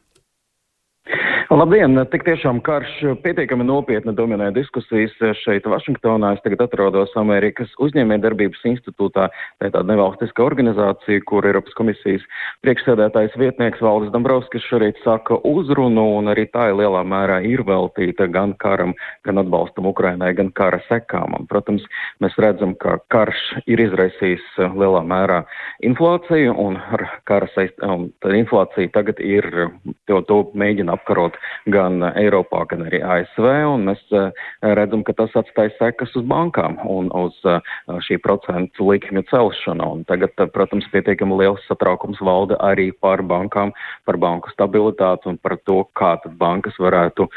[1.54, 1.94] Labdien!
[2.10, 5.12] Tik tiešām karš pietiekami nopietni dominē diskusijas
[5.44, 6.32] šeit Vašingtonā.
[6.34, 9.28] Es tagad atrodos Amerikas uzņēmējdarbības institūtā.
[9.62, 12.26] Tā ir tāda nevalstiska organizācija, kur Eiropas komisijas
[12.66, 18.26] priekšsēdētājs vietnieks Valdis Dombrovskis šorīt saka uzrunu, un arī tā ir lielā mērā ir veltīta
[18.34, 21.38] gan karam, gan atbalstam Ukrainai, gan kara sekām.
[21.38, 21.86] Un, protams,
[22.24, 25.44] mēs redzam, ka karš ir izraisījis lielā mērā
[25.86, 27.78] inflāciju, un ar kara saist,
[28.42, 29.52] inflācija tagad ir,
[30.10, 31.38] to, to mēģina apkarot
[31.74, 34.46] gan Eiropā, gan arī ASV, un mēs eh,
[34.78, 37.60] redzam, ka tas atstāja sekas uz bankām un uz eh,
[38.08, 39.90] šī procentu likmju celšanu.
[39.98, 43.74] Un tagad, eh, protams, pietiekami liels satraukums valda arī par bankām,
[44.08, 47.30] par banku stabilitāti un par to, kā tad bankas varētu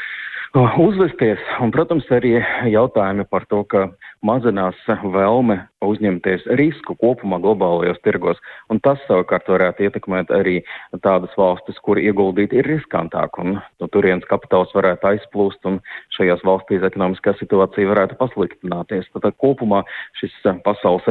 [0.57, 1.41] uzvesties.
[1.61, 2.37] Un, protams, arī
[2.71, 3.83] jautājumi par to, ka
[4.25, 8.41] mazinās vēlme uzņemties risku kopumā globālajos tirgos.
[8.73, 10.57] Un tas savukārt varētu ietekmēt arī
[11.05, 13.37] tādas valstis, kur ieguldīt ir riskantāk.
[13.43, 15.79] Un no turienes kapitāls varētu aizplūst un
[16.17, 19.09] šajās valstīs ekonomiskā situācija varētu pasliktināties.
[19.13, 19.83] Tad kopumā
[20.17, 20.33] šis
[20.65, 21.05] pasaules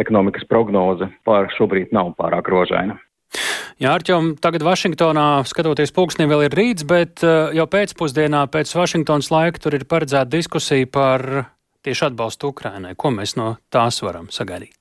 [0.00, 3.00] ekonomikas prognoze pār šobrīd nav pārāk rožaina.
[3.80, 9.30] Jā, Arķom, tagad Vašingtonā, skatoties pulksnī, vēl ir rīts, bet uh, jau pēcpusdienā pēc Vašingtonas
[9.32, 11.24] laika tur ir paredzēta diskusija par
[11.80, 12.92] tieši atbalstu Ukrainai.
[12.92, 14.79] Ko mēs no tās varam sagaidīt?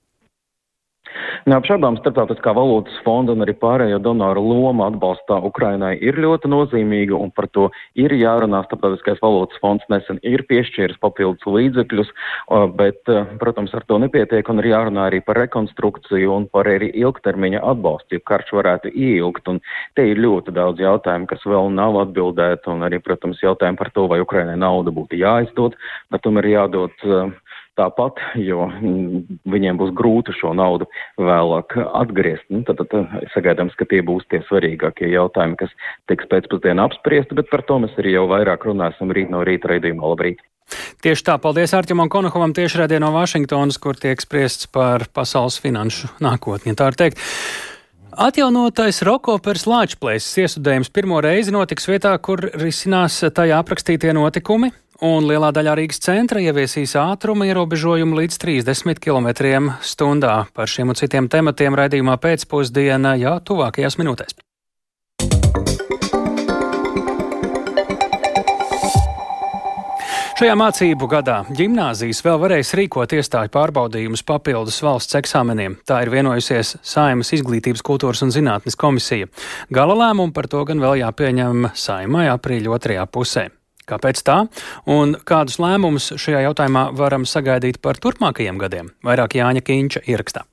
[1.49, 7.31] Neapšaubām starptautiskā valūtas fonda un arī pārējo donoru loma atbalstā Ukrainai ir ļoti nozīmīga un
[7.35, 7.69] par to
[7.99, 8.61] ir jārunā.
[8.67, 12.11] Starptautiskais valūtas fonds nesen ir piešķīris papildus līdzekļus,
[12.79, 13.01] bet,
[13.41, 18.19] protams, ar to nepietiek un ir jārunā arī par rekonstrukciju un par arī ilgtermiņa atbalstu,
[18.19, 19.47] jo karš varētu ieilgt.
[19.49, 19.61] Un
[19.97, 24.07] te ir ļoti daudz jautājumu, kas vēl nav atbildēti un arī, protams, jautājumi par to,
[24.11, 25.77] vai Ukrainai nauda būtu jāizdod,
[26.11, 27.31] bet tomēr jādod uh,
[27.79, 32.45] tāpat, jo mm, viņiem būs grūti šo naudu vēlāk atgriezt.
[32.53, 35.73] Nu, tad, tad sagaidāms, ka tie būs tie svarīgākie jautājumi, kas
[36.11, 40.13] tiks pēcpusdienā apspriesti, bet par to mēs arī jau vairāk runāsim rīt no rīta raidījumā.
[40.13, 40.43] Labrīt!
[41.01, 46.75] Tieši tā, paldies Arķimam Konokovam tiešraidē no Vašingtonas, kur tiek spriests par pasaules finanšu nākotni,
[46.77, 47.23] tā ir teikt.
[48.19, 54.73] Atjaunotais Rokopers Lāčplēsis iesudējums pirmo reizi notiks vietā, kur risinās tajā aprakstītie notikumi
[55.05, 60.35] un lielā daļā Rīgas centra ieviesīs ātruma ierobežojumu līdz 30 km/h.
[60.53, 64.39] Par šiem un citiem tematiem raidījumā pēcpusdienā jau tuvākajās minūtēs.
[70.39, 75.75] Šajā mācību gadā gimnāzijas vēl varēs rīkot iestāju pārbaudījumus papildus valsts eksāmeniem.
[75.83, 79.27] Tā ir vienojusies Saimas izglītības, kultūras un zinātnes komisija.
[79.67, 83.49] Gala lēmumu par to gan vēl jāpieņem Saimai aprīļa otrajā pusē.
[83.89, 84.37] Kāpēc tā?
[84.89, 88.93] Un kādus lēmumus šajā jautājumā varam sagaidīt par turpmākajiem gadiem?
[89.05, 90.45] Vairāk Jāņa Kīņša ierakstā.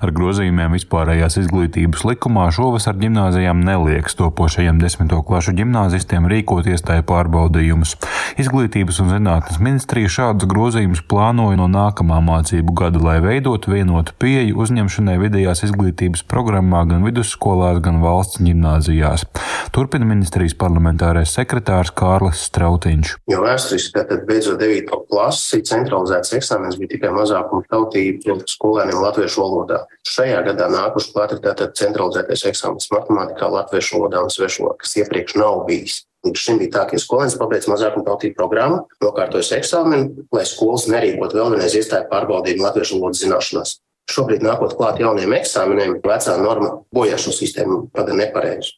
[0.00, 7.96] Ar grozījumiem vispārējās izglītības likumā šovasar ģimnāzijām nelieks topošajiem desmito klašu ģimnāzistiem rīkot iestāju pārbaudījumus.
[8.40, 14.58] Izglītības un zinātnes ministrija šādus grozījumus plānoja no nākamā mācību gada, lai veidotu vienotu pieeju
[14.64, 19.26] uzņemšanai vidējās izglītības programmā gan vidusskolās, gan valsts ģimnāzijās.
[19.74, 23.16] Turpina ministrijas parlamentārais sekretārs Kārlis Strautiņš.
[23.30, 24.92] Jo vēsturiski, tad beidzot 9.
[25.10, 29.80] klasi, centralizēts eksāmenis bija tikai mazākuma tautību skolēniem latviešu valodā valodā.
[30.08, 35.36] Šajā gadā nākuši klāt ir centralizētais eksāmenis matemātikā, latviešu valodā un svešu valodā, kas iepriekš
[35.40, 36.00] nav bijis.
[36.26, 41.32] Līdz šim bija tā, ka skolēns pabeidz mazākuma tautību programmu, nokārtojas eksāmenu, lai skolas nerīkot
[41.36, 43.78] vēl vienreiz iestāju pārbaudījumu latviešu valodas zināšanās.
[44.10, 48.74] Šobrīd, nākot klāt jauniem eksāmeniem, vecā norma bojā šo sistēmu padara nepareizi.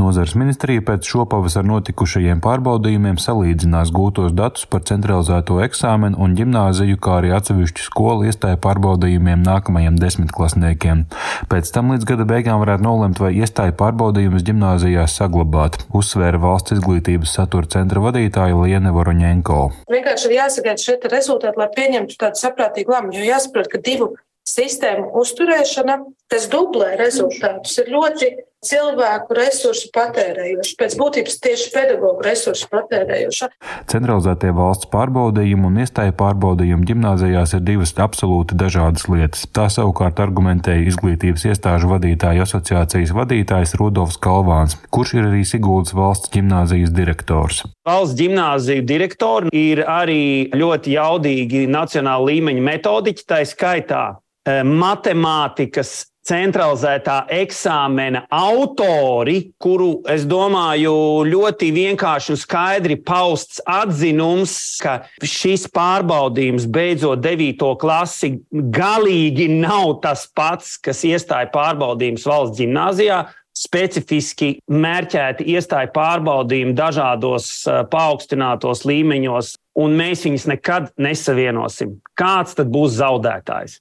[0.00, 7.18] Nozars ministrija pēc šopavasar notikušajiem pārbaudījumiem salīdzinās gūtos datus par centralizēto eksāmenu un ģimnāziju, kā
[7.20, 11.04] arī atsevišķu skolu iestāju pārbaudījumiem nākamajiem desmitklasniekiem.
[11.52, 17.36] Pēc tam līdz gada beigām varētu nolemt, vai iestāju pārbaudījumus ģimnāzijās saglabāt, uzsvēra valsts izglītības
[17.38, 19.60] satura centra vadītāja Liene Voroņenko.
[19.92, 24.14] Vienkārši ir jāsagaida šie rezultāti, lai pieņemtu tādu saprātīgu lēmumu, jo jāsaprot, ka divu
[24.48, 25.98] sistēmu uzturēšana,
[26.32, 28.30] kas dublē rezultātus, ir ļoti
[28.66, 33.48] cilvēku resursu patērējoša, pēc būtības tieši pedagoģu resursu patērējoša.
[33.90, 39.44] Centralizētie valsts pārbaudījumi un iestāja pārbaudījumi gimnāzijās ir divas absolūti dažādas lietas.
[39.54, 46.32] Tā savukārt argumentēja izglītības iestāžu vadītāju asociācijas vadītājs Rudolfs Kalvāns, kurš ir arī Siguldas valsts
[46.34, 47.62] gimnāzijas direktors.
[47.86, 54.04] Valsts gimnāziju direktori ir arī ļoti jaudīgi nacionāla līmeņa metodiķi, tā skaitā
[54.44, 60.94] Eh, matemātikas centralizētā eksāmena autori, kuru, es domāju,
[61.28, 67.74] ļoti vienkārši un skaidri pausts atzinums, ka šis pārbaudījums beidzot 9.
[67.80, 73.24] klasi galīgi nav tas pats, kas iestāja pārbaudījums valsts gimnāzijā.
[73.54, 82.00] Specifiski mērķēti iestāja pārbaudījumi dažādos eh, paaugstinātos līmeņos, un mēs viņus nekad nesavienosim.
[82.18, 83.78] Kāds tad būs zaudētājs?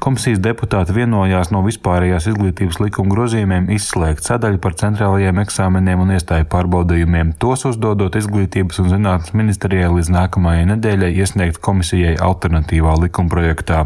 [0.00, 6.46] Komisijas deputāti vienojās no vispārējās izglītības likuma grozījumiem izslēgt sadaļu par centrālajiem eksāmeniem un iestāju
[6.52, 13.82] pārbaudījumiem, tos uzdodot izglītības un zinātnes ministrijai līdz nākamajai nedēļai iesniegt komisijai alternatīvā likumprojektā.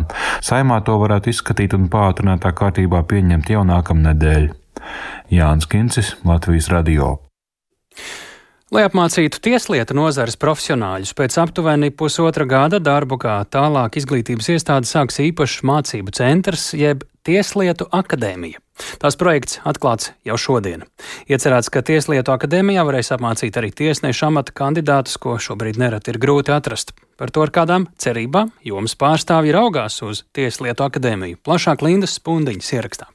[0.46, 4.50] Saimā to varētu izskatīt un pātrinātā kārtībā pieņemt jau nākamnedēļ.
[5.34, 7.16] Jānis Kincis, Latvijas Radio.
[8.70, 15.18] Lai apmācītu tieslietu nozares profesionāļus, pēc aptuveni pusotra gada darbu kā tālāk izglītības iestāde sāks
[15.24, 18.62] īpašs mācību centrs jeb Tieslietu akadēmija.
[19.02, 20.86] Tās projekts atklāts jau šodien.
[21.26, 26.54] Iecerēts, ka Tieslietu akadēmijā varēs apmācīt arī tiesnešu amata kandidātus, ko šobrīd nereti ir grūti
[26.54, 26.94] atrast.
[27.18, 31.42] Par to ar kādām cerībām jomas pārstāvji raugās uz Tieslietu akadēmiju.
[31.42, 33.10] Plašāk Lindas Spundiņas ierakstā.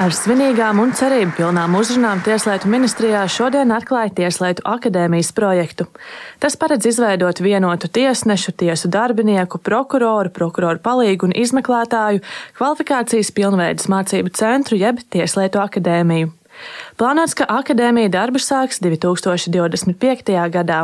[0.00, 5.84] Ar svinīgām un cerību pilnām uzrunām Tieslietu ministrijā šodien atklāja Tieslietu akadēmijas projektu.
[6.40, 12.22] Tas paredz izveidot vienotu tiesnešu, tiesu darbinieku, prokuroru, prokuroru palīgu un izmeklētāju
[12.56, 16.32] kvalifikācijas pilnveidas mācību centru jeb Tieslietu akadēmiju.
[16.96, 20.32] Plānots, ka akadēmija darbu sāks 2025.
[20.56, 20.80] gadā.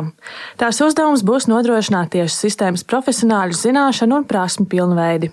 [0.61, 5.33] Tās uzdevums būs nodrošināt tiesu sistēmas profesionāļu zināšanu un prasmu pilnveidi.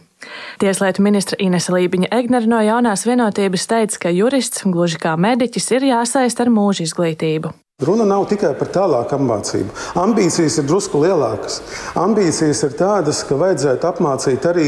[0.61, 5.89] Tieslietu ministra Inese Lībiņa Egnera no jaunās vienotības teica, ka jurists, gluži kā mediķis, ir
[5.89, 7.53] jāsaist ar mūža izglītību.
[7.83, 9.73] Runa nav tikai par tālāku apmācību.
[9.99, 11.57] Ambīcijas ir drusku lielākas.
[11.99, 14.67] Ambīcijas ir tādas, ka vajadzētu apmācīt arī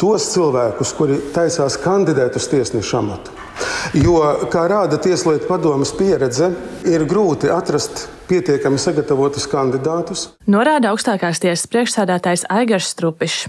[0.00, 3.36] tos cilvēkus, kuri taisās kandidēt uz tiesnešu amatu.
[3.96, 4.20] Jo,
[4.52, 6.52] kā rāda Tieslietu padomas pieredze,
[6.86, 10.28] ir grūti atrast pietiekami sagatavotus kandidātus.
[10.50, 13.48] Norāda augstākās tiesas priekšsādātājs Aigars Strupišs.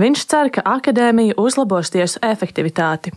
[0.00, 3.12] Viņš cer, ka akadēmija uzlabos tiesu efektivitāti.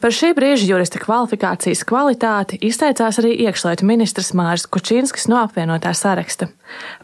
[0.00, 6.48] Par šī brīža jurista kvalifikācijas kvalitāti izteicās arī iekšlietu ministrs Māris Kučinskis no apvienotā saraksta.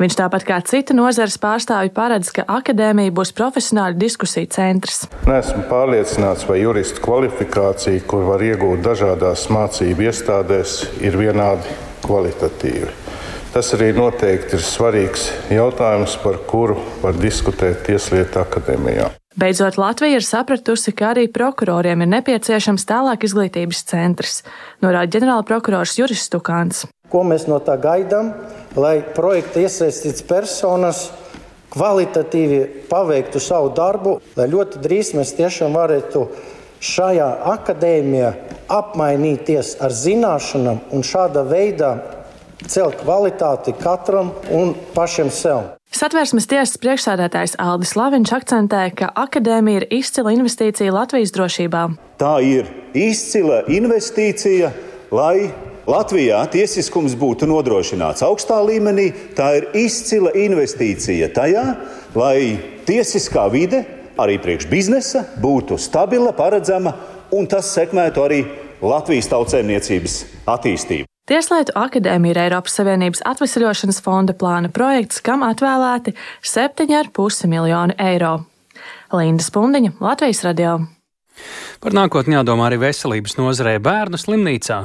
[0.01, 5.03] Viņš tāpat kā cita nozares pārstāvji paredz, ka akadēmija būs profesionāļu diskusiju centrs.
[5.29, 12.97] Nesmu pārliecināts, vai jurista kvalifikācija, kur var iegūt dažādās mācību iestādēs, ir vienādi kvalitatīva.
[13.53, 19.13] Tas arī noteikti ir svarīgs jautājums, par kuru var diskutēt Tieslietu akadēmijā.
[19.37, 24.39] Beidzot, Latvija ir sapratusi, ka arī prokuroriem ir nepieciešams tālāk izglītības centrs,
[24.81, 26.87] norāda ģenerāla prokurors Juris Stukāns.
[27.13, 28.33] Ko mēs no tā gaidām,
[28.81, 31.11] lai projekta iesaistīts personas
[31.77, 36.25] kvalitatīvi paveiktu savu darbu, lai ļoti drīz mēs tiešām varētu
[36.81, 38.33] šajā akadēmijā
[38.73, 41.93] apmainīties ar zināšanām un šāda veidā
[42.69, 45.73] celt kvalitāti katram un pašam sev.
[45.97, 51.85] Satversmes tiesas priekšsēdētājs Aldis Laviņš akcentē, ka akadēmija ir izcila investīcija Latvijas drošībā.
[52.21, 54.73] Tā ir izcila investīcija,
[55.15, 55.49] lai
[55.87, 59.13] Latvijā tiesiskums būtu nodrošināts augstā līmenī.
[59.39, 61.65] Tā ir izcila investīcija tajā,
[62.19, 63.85] lai tiesiskā vide
[64.19, 66.97] arī priekš biznesa būtu stabila, paredzama
[67.31, 68.45] un tas sekmētu arī
[68.83, 71.06] Latvijas tautsēmniecības attīstību.
[71.27, 76.13] Tieslietu akadēmija ir Eiropas Savienības atvesaļošanas fonda plāna projekts, kam atvēlēti
[76.47, 78.37] 7,5 miljoni eiro.
[79.11, 80.77] Linda Spundiņa, Latvijas radio.
[81.77, 84.79] Par nākotni jādomā arī veselības nozarē bērnu slimnīcā.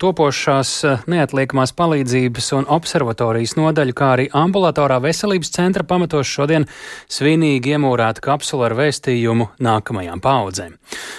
[0.00, 6.64] Topošās eh, neatliekamās palīdzības un observatorijas nodaļu, kā arī ambulatorā veselības centra pamatos šodien
[7.12, 10.78] svinīgi iemūrēta kapsula ar vēstījumu nākamajām paudzēm.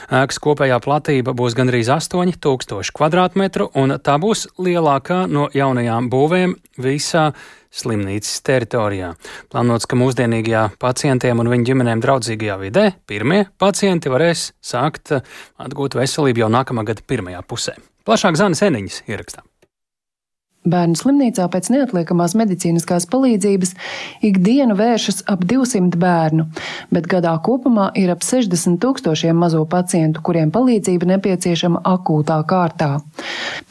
[0.10, 7.30] Ēkas kopējā platība būs gandrīz 8000 km2, un tā būs lielākā no jaunajām būvēm visā
[7.74, 9.14] slimnīcas teritorijā.
[9.52, 16.46] Plānots, ka mūsdienīgajā pacientiem un viņu ģimenēm draudzīgajā vidē pirmie pacienti varēs sākt atgūt veselību
[16.46, 17.78] jau nākamā gada pirmajā pusē.
[18.08, 19.49] Plašāk Zānes Eniņas ierakstā.
[20.68, 23.70] Bērnu slimnīcā pēc neatliekamās medicīniskās palīdzības
[24.28, 26.50] ikdienu vēršas ap 200 bērnu,
[26.92, 32.92] bet gadā kopumā ir ap 60 tūkstošiem mazo pacientu, kuriem palīdzība nepieciešama akūtā kārtā.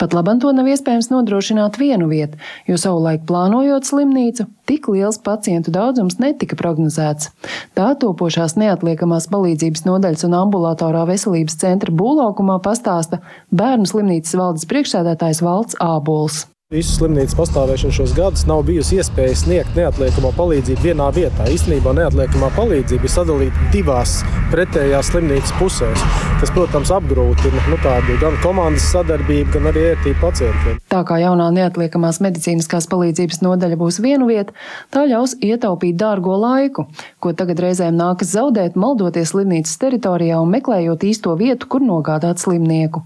[0.01, 5.75] Pat labam to nav iespējams nodrošināt vienu vietu, jo savulaik plānojot slimnīcu, tik liels pacientu
[5.75, 7.35] daudzums netika prognozēts.
[7.77, 13.21] Tā topošās neatliekamās palīdzības nodaļas un ambulatorā veselības centra būvlaukumā pastāsta
[13.53, 16.47] bērnu slimnīcas valdes priekšsēdētājs Valds Ābols.
[16.69, 21.47] Visu slimnīcas pastāvēšanu šos gadus nav bijusi iespēja sniegt neatliekamo palīdzību vienā vietā.
[21.49, 24.19] Īstenībā neatliekamā palīdzība ir sadalīta divās
[24.53, 26.03] pretējās slimnīcas pusēs.
[26.39, 30.77] Tas, protams, apgrūtina nu, tādu gan komandas sadarbību, gan arī ērtību pacientiem.
[30.93, 34.53] Tā kā jaunā neatliekamās medicīniskās palīdzības nodaļa būs viena vieta,
[34.93, 36.85] tā ļaus ietaupīt dārgo laiku,
[37.19, 43.03] ko tagad reizēm nākas zaudēt, maldoties slimnīcas teritorijā un meklējot īsto vietu, kur nogādāt slimnieku.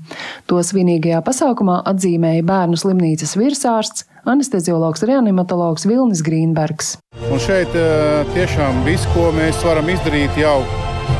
[0.50, 6.96] To svinīgajā pasākumā atzīmēja bērnu slimnīcas virsma virsārsts, anesteziologs, reanimatologs Vilnis Grīnbergs.
[7.28, 10.60] Un šeit eh, tiešām viss, ko mēs varam izdarīt jau,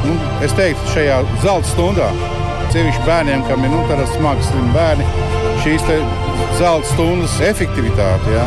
[0.07, 2.11] nu, es teiktu, šajā zelta stundā,
[2.73, 3.83] sevišķi bērniem, kam ir nu,
[4.17, 5.09] smagi slimi bērni,
[5.65, 5.89] šīs
[6.59, 8.37] zelta stundas efektivitāte.
[8.37, 8.47] Ja?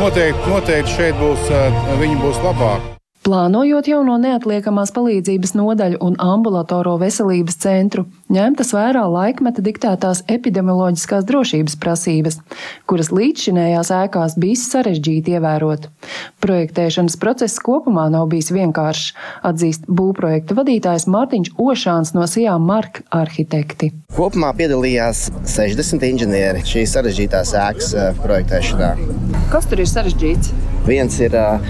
[0.00, 2.99] Noteikti, noteikti šeit būs, eh, viņi būs labāki.
[3.20, 11.76] Plānojot jauno neatliekamās palīdzības nodaļu un ambulatoro veselības centru, ņemtas vērā laikmeta diktētās epidemioloģiskās drošības
[11.82, 12.38] prasības,
[12.88, 15.90] kuras līdzšinējās ēkās bijis sarežģīti ievērot.
[16.40, 19.12] Projektēšanas process kopumā nav bijis vienkāršs,
[19.52, 23.92] atzīst būvprojekta vadītājs Mārtiņš Ošāns no Sijā Marka arhitekti.
[24.16, 28.94] Kopumā piedalījās 60 inženieri šīs sarežģītās ēkas eh, projektēšanā.
[29.52, 30.54] Kas tur ir sarežģīts?
[30.88, 31.60] Viens ir uh,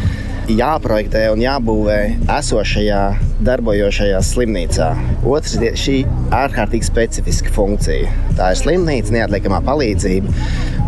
[0.59, 1.99] jāprojektē un jābūvē
[2.39, 3.01] esošajā
[3.45, 4.89] darbojošajā slimnīcā.
[5.29, 5.97] Otrs ir šī
[6.35, 8.11] ārkārtīgi specifiska funkcija.
[8.39, 10.35] Tā ir slimnīca, neatliekamā palīdzība.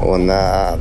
[0.03, 0.27] Un,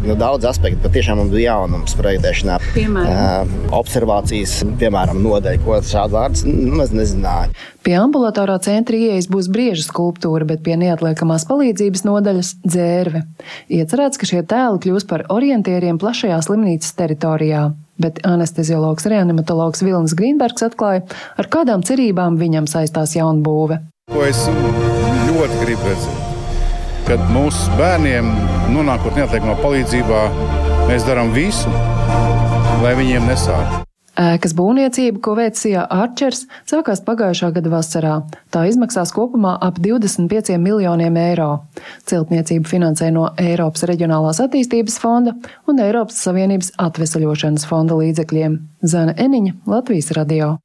[0.01, 2.57] nu, daudz aspektu patiešām bija jaunums projektēšanā.
[2.73, 7.53] Piemēram, uh, observācijas, piemēram, nodeļa, ko šādu vārdu nemaz nezināju.
[7.85, 13.23] Pie ambulatorā centra ieejas būs brieža skulptūra, bet pie neatliekamās palīdzības nodaļas dzērve.
[13.77, 17.69] Iecerēts, ka šie tēli kļūs par orientieriem plašajā slimnīcas teritorijā
[18.03, 21.05] bet anesteziologs reanimatologs Vilnis Grīnbergs atklāja,
[21.37, 23.79] ar kādām cerībām viņam saistās jaunbūve.
[24.11, 24.43] Ko es
[25.29, 26.25] ļoti gribu redzēt,
[27.07, 28.33] kad mūsu bērniem,
[28.73, 30.25] nonākot neatliekamā palīdzībā,
[30.89, 31.71] mēs darām visu,
[32.83, 33.90] lai viņiem nesāktu.
[34.19, 38.15] Ēkas būvniecība, ko veica Arčers, sākās pagājušā gada vasarā.
[38.51, 41.51] Tā izmaksās kopumā ap 25 miljoniem eiro.
[42.09, 45.35] Celtniecību finansē no Eiropas Reģionālās attīstības fonda
[45.67, 48.59] un Eiropas Savienības atvesaļošanas fonda līdzekļiem.
[48.83, 50.57] Zana Eniņa, Latvijas radio.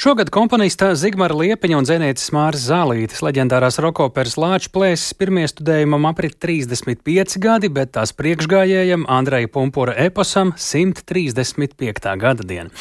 [0.00, 6.38] Šogad komponista Zigmara Liepiņa un dzinējas Māras Zālītes leģendārās rokoperas Lāča plēses pirmie studējumam aprit
[6.40, 12.14] 35 gadi, bet tās priekšgājējam Andreja Pumpura eposam 135.
[12.22, 12.72] gada diena.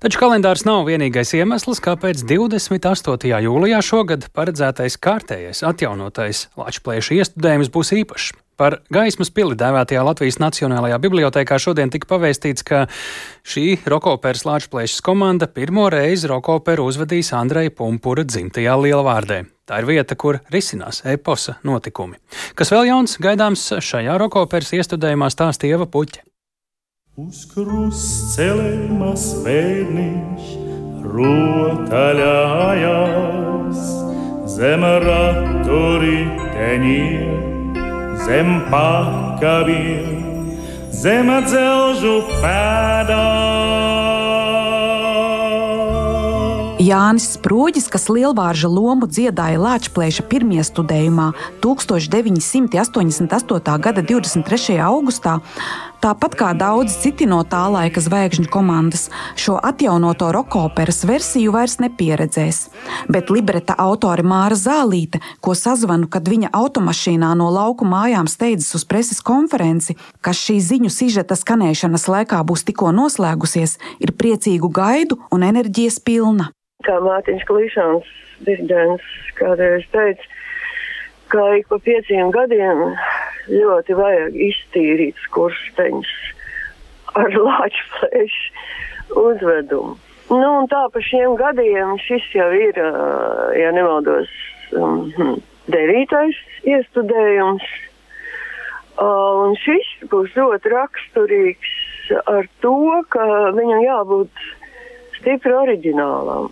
[0.00, 3.34] Taču kalendārs nav vienīgais iemesls, kāpēc 28.
[3.44, 8.32] jūlijā šogad paredzētais kārtējais atjaunotais Lāča plēšu iestudējums būs īpašs.
[8.60, 12.78] Par gaismas pili dēvētajā Latvijas Nacionālajā bibliotekā šodien tika pavēstīts, ka
[13.48, 19.38] šī rokoperas lāčplēšas komanda pirmo reizi rokoperu uzvedīs Andreja Pumpura dzimtajā Lielvārdē.
[19.64, 22.16] Tā ir vieta, kur risinās eposa notikumi.
[22.58, 26.20] Kas vēl jauns gaidāms šajā rokoperas iestudējumā stāstīja Ieva Puķa.
[27.22, 30.44] Uz krustcelēmas vēdniņš
[31.12, 33.80] rotaļājās
[34.56, 37.51] zem raturiteņiem
[38.26, 40.22] zem pakaviem,
[40.92, 43.52] zem dzelžu pēdām.
[46.82, 51.30] Jānis Sprūģis, kas lielvārža lomu dziedāja Lāčplēša pirmie studējumā
[51.62, 53.78] 1988.
[53.86, 54.82] gada 23.
[54.82, 55.38] augustā,
[56.02, 59.04] Tāpat kā daudz citi no tā laika zvaigžņu komandas,
[59.38, 62.58] šo atjaunoto rokoperas versiju vairs nepieredzēs.
[63.06, 68.86] Bet libreta autore Māra Zālīte, ko sazvanu, kad viņa automašīnā no lauku mājām steidzas uz
[68.90, 69.94] preses konferenci,
[70.26, 76.50] kas šī ziņu sižeta skanēšanas laikā būs tikko noslēgusies, ir priecīgu gaidu un enerģijas pilna.
[76.82, 78.10] Kā Mārtiņš Klišāns,
[78.42, 79.06] diriģents,
[79.38, 80.31] kādreiz teica,
[81.32, 82.84] ka ik pa pieciem gadiem
[83.48, 86.12] ļoti vajag iztīrīt skursteņus
[87.18, 89.96] ar lāču plēšu uzvedumu.
[90.32, 92.78] Nu, un tā pa šiem gadiem šis jau ir,
[93.58, 94.30] ja nemaldos,
[94.76, 95.40] um,
[95.72, 97.66] devītais iestudējums.
[98.92, 102.76] Uh, un šis būs ļoti raksturīgs ar to,
[103.12, 103.24] ka
[103.56, 104.42] viņam jābūt
[105.18, 106.50] stipri oriģinālam.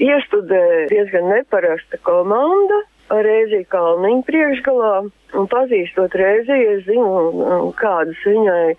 [0.00, 4.94] Iestudē diezgan neparasta komanda, Reizī Kalniņa priekšgalā,
[5.34, 8.76] un pazīstot Reizī, es zinu, kādas viņai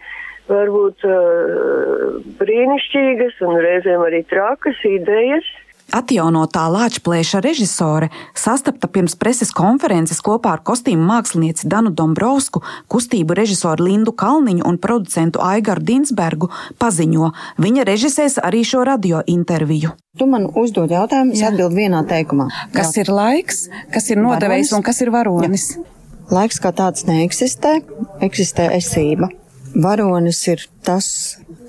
[0.52, 5.48] varbūt uh, brīnišķīgas un reizēm arī trakas idejas.
[5.92, 13.90] Atjaunotā Lāčplēša režisore sastapta pirms preses konferences kopā ar kostīmu mākslinieci Danu Dombrovsku, kustību režisoru
[13.90, 16.48] Lindu Kalniņu un producentu Aigaru Dinsbergu
[16.80, 19.92] paziņo, viņa režisēs arī šo radio interviju.
[20.18, 22.48] Tu man uzdod jautājumu, es atbildu vienā teikumā.
[22.76, 23.04] Kas Jā.
[23.04, 25.74] ir laiks, kas ir nodevējs un kas ir varonis?
[25.76, 25.84] Jā.
[26.32, 27.82] Laiks kā tāds neeksistē,
[28.24, 29.28] eksistē esība.
[29.76, 31.08] Varonis ir tas,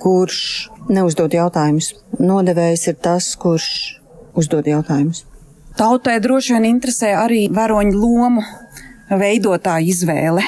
[0.02, 1.92] kurš neuzdod jautājumus.
[2.22, 4.01] Nodevējs ir tas, kurš
[4.38, 5.24] uzdod jautājumus.
[5.78, 8.42] Tautai droši vien interesē arī varoņu lomu
[9.08, 10.44] veidotāja izvēle.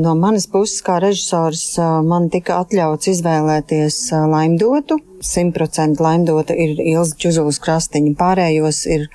[0.00, 3.98] No manas puses, kā režisors, man tika atļauts izvēlēties
[4.32, 4.98] laimdotu.
[5.20, 9.06] 100% laimdota ir Ilza Čuzulas krastiņa, pārējos ir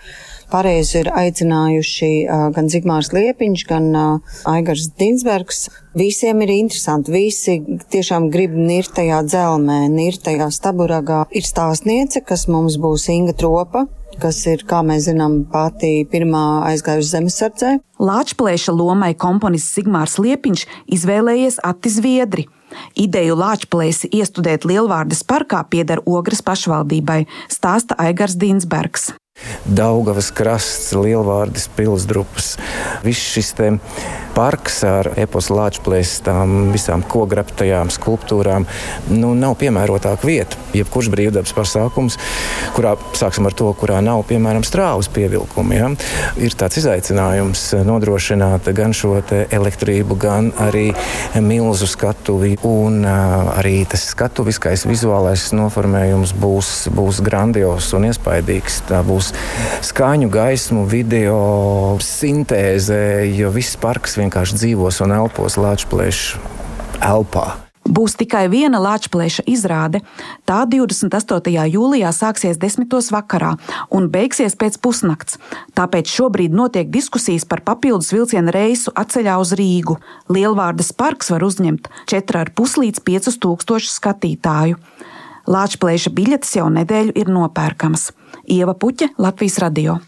[0.56, 2.08] Pārējais ir aicinājuši
[2.56, 3.90] gan Zigmārs Liepiņš, gan
[4.48, 5.66] Aigars Dinsbergs.
[6.00, 7.58] Visiem ir interesanti, visi
[7.92, 11.26] tiešām grib nirt tajā dzelmē, nirt tajā staburagā.
[11.36, 13.84] Ir stāstniece, kas mums būs Inga Tropa,
[14.22, 17.74] kas ir, kā mēs zinām, pati pirmā aizgājusi zemesardzē.
[18.00, 22.48] Lāčplēša lomai komponists Sigmārs Liepiņš izvēlējies Atti Zviedri.
[22.96, 29.12] Ideju Lāčplēsi iestudēt Lielvārdes parkā pieder Ogres pašvaldībai, stāsta Aigars Dīnsbergs.
[29.66, 32.54] Daugavas krasts, Lielvārdas pilsdrupas,
[33.04, 33.56] viss šis
[34.36, 38.66] parks ar epos lāčplēstām, visām kograptajām skulptūrām,
[39.16, 40.60] nu, nav piemērotāka vieta.
[40.76, 42.18] Jebkurš brīvdabas pasākums,
[42.76, 45.88] kurā, sāksim ar to, kurā nav, piemēram, strāvas pievilkumi, ja,
[46.36, 50.90] ir tāds izaicinājums nodrošināt gan šo elektrību, gan arī
[51.40, 58.82] milzu skatuvi, un arī tas skatuviskais vizuālais noformējums būs, būs grandios un iespaidīgs.
[58.92, 66.36] Tā būs būs skaņu, gaismu, video, sintēze, jo viss parks vienkārši dzīvos un elpos Latvijas
[67.02, 67.62] elpā.
[67.86, 70.02] Būs tikai viena Latvijas izrāde.
[70.46, 71.54] Tā 28.
[71.70, 72.90] jūlijā sāksies 10.
[73.14, 73.54] vakarā
[73.94, 75.38] un beigsies pēc pusnakts.
[75.78, 80.00] Tāpēc šobrīd notiek diskusijas par papildus vilciena reisu atceļā uz Rīgu.
[80.34, 84.82] Lielvārdas parks var uzņemt 4,5 līdz 5 tūkstošu skatītāju.
[85.46, 88.10] Lāčplēša biļetes jau nedēļu ir nopērkamas.
[88.48, 90.00] Ieva Puķa, Latvijas radio.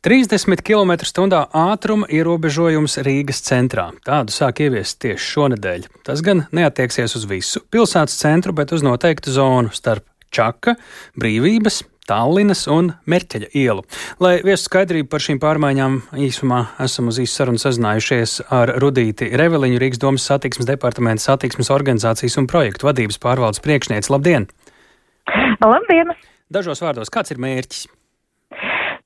[0.00, 3.90] 30 km/h ātruma ierobežojums Rīgas centrā.
[4.06, 5.88] Tādu sāk ieviest tieši šonadēļ.
[6.08, 10.78] Tas gan neatieksies uz visu pilsētas centru, bet uz noteiktu zonu starp Čaka,
[11.20, 13.84] Brīvības, Tallinas un Merķeļa ielu.
[14.24, 19.78] Lai viestu skaidrību par šīm pārmaiņām, īsumā esam uz īsu sarunu sazinājušies ar Rudīti Reveliņu,
[19.82, 24.14] Rīgas domas satiksmes departamenta satiksmes organizācijas un projektu vadības pārvaldes priekšnieci.
[24.16, 24.48] Labdien!
[25.60, 26.16] Labdien!
[26.50, 27.84] Dažos vārdos, kāds ir mērķis?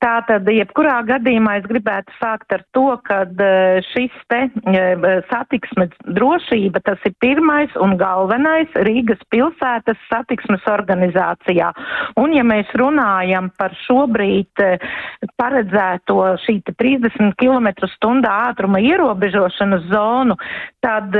[0.04, 3.46] Tātad, jebkurā gadījumā es gribētu sākt ar to, ka e,
[3.88, 4.82] šis te e,
[5.30, 11.70] satiksmes drošība, tas ir pirmais un galvenais Rīgas pilsētas satiksmes organizācijā.
[12.20, 14.74] Un ja mēs runājam par šobrīd e,
[15.40, 20.36] paredzēto šī 30 km stundā ātruma ierobežošanas zonu,
[20.84, 21.16] tad,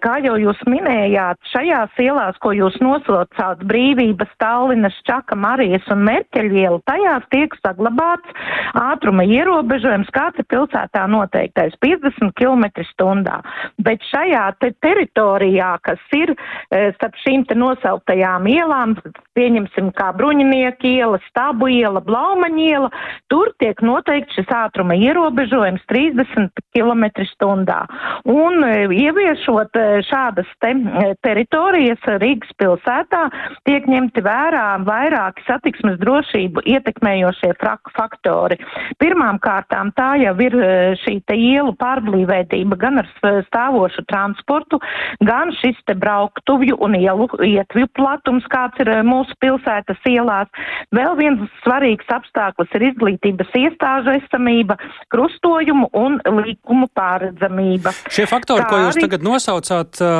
[0.00, 6.80] kā jau jūs minējāt, šajās ielās, ko jūs nosaucāt, brīvības, Tallinas, Čaka, Marijas un Merķeļiela,
[6.88, 13.40] tajās tiek saglabāts piemērots ātruma ierobežojums, kāds ir pilsētā noteiktais 50 km stundā.
[13.78, 18.96] Bet šajā te teritorijā, kas ir e, starp šīm te nosauktajām ielām,
[19.34, 22.90] pieņemsim kā Bruņinieka iela, Stabu iela, Blaumaņa iela,
[23.30, 27.84] tur tiek noteikts šis ātruma ierobežojums 30 km stundā.
[28.26, 30.74] Un e, ieviešot e, šādas te
[31.22, 33.28] teritorijas Rīgas pilsētā,
[33.68, 38.58] tiek ņemti vērā vairāki satiksmes drošību ietekmējošie faktori faktori.
[39.00, 40.70] Pirmām kārtām tā jau ir e,
[41.02, 43.08] šī ielu pārblīvētība gan ar
[43.48, 44.80] stāvošu transportu,
[45.24, 50.50] gan šis te brauktuvju un ielu ietvju platums, kāds ir e, mūsu pilsētas ielās.
[50.94, 54.78] Vēl viens svarīgs apstākļus ir izglītības iestāžu esamība,
[55.14, 57.94] krustojumu un līkumu pārredzamība.
[58.12, 59.06] Šie faktori, Kā ko jūs arī...
[59.08, 60.12] tagad nosaucāt, e,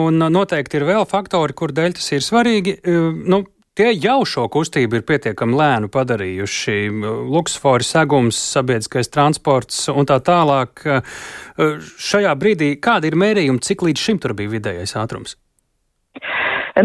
[0.00, 2.76] un noteikti ir vēl faktori, kur dēļ tas ir svarīgi,
[3.30, 3.44] nu,
[3.80, 6.74] Tie jau šo kustību ir pietiekami lēnu padarījuši.
[7.32, 10.82] Luksfori, segums, sabiedriskais transports un tā tālāk.
[12.10, 15.38] Šajā brīdī kāda ir mērījuma, cik līdz šim tur bija vidējais ātrums?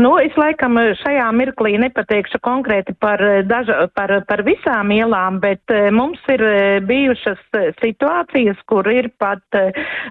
[0.01, 5.61] Nu, es laikam šajā mirklī nepateikšu konkrēti par, eh, daža, par, par visām ielām, bet
[5.73, 7.41] eh, mums ir eh, bijušas
[7.81, 9.41] situācijas, kur ir pat,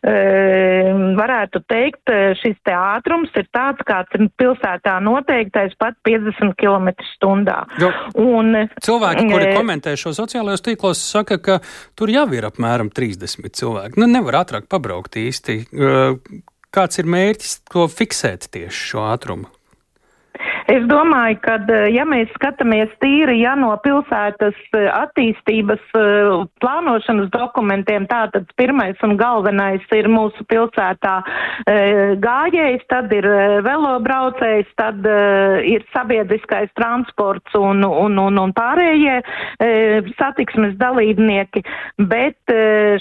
[0.05, 2.11] varētu teikt,
[2.41, 7.59] šis te ātrums ir tāds, kāds ir pilsētā noteiktais pat 50 km stundā.
[7.81, 11.59] Jo, Un, cilvēki, kuri komentē šo sociālajos tīklos, saka, ka
[11.99, 14.01] tur jau ir apmēram 30 cilvēki.
[14.01, 15.61] Nu, nevar ātrāk pabraukt īsti.
[16.75, 19.54] Kāds ir mērķis to fiksēt tieši šo ātrumu?
[20.65, 26.31] Es domāju, ka, eh, ja mēs skatāmies tīri, ja no pilsētas eh, attīstības eh,
[26.65, 31.15] plānošanas dokumentiem, tātad pirmais un galvenais ir mūsu pilsētā
[32.25, 33.27] gājējs, tad ir
[33.65, 35.05] velobraucējs, tad
[35.69, 39.21] ir sabiedriskais transports un, un, un, un pārējie
[40.19, 41.63] satiksmes dalībnieki,
[42.11, 42.55] bet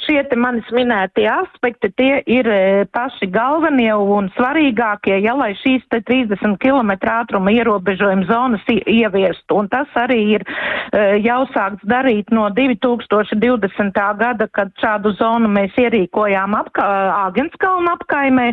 [0.05, 2.49] šie te manis minētie aspekti, tie ir
[2.93, 9.45] paši galvenie un svarīgākie, ja lai šīs te 30 km ātruma ierobežojuma zonas ieviest.
[9.53, 13.99] Un tas arī ir e, jau sākts darīt no 2020.
[14.19, 16.87] gada, kad šādu zonu mēs ierīkojām apka,
[17.23, 18.47] Āgenskalna apkaimē.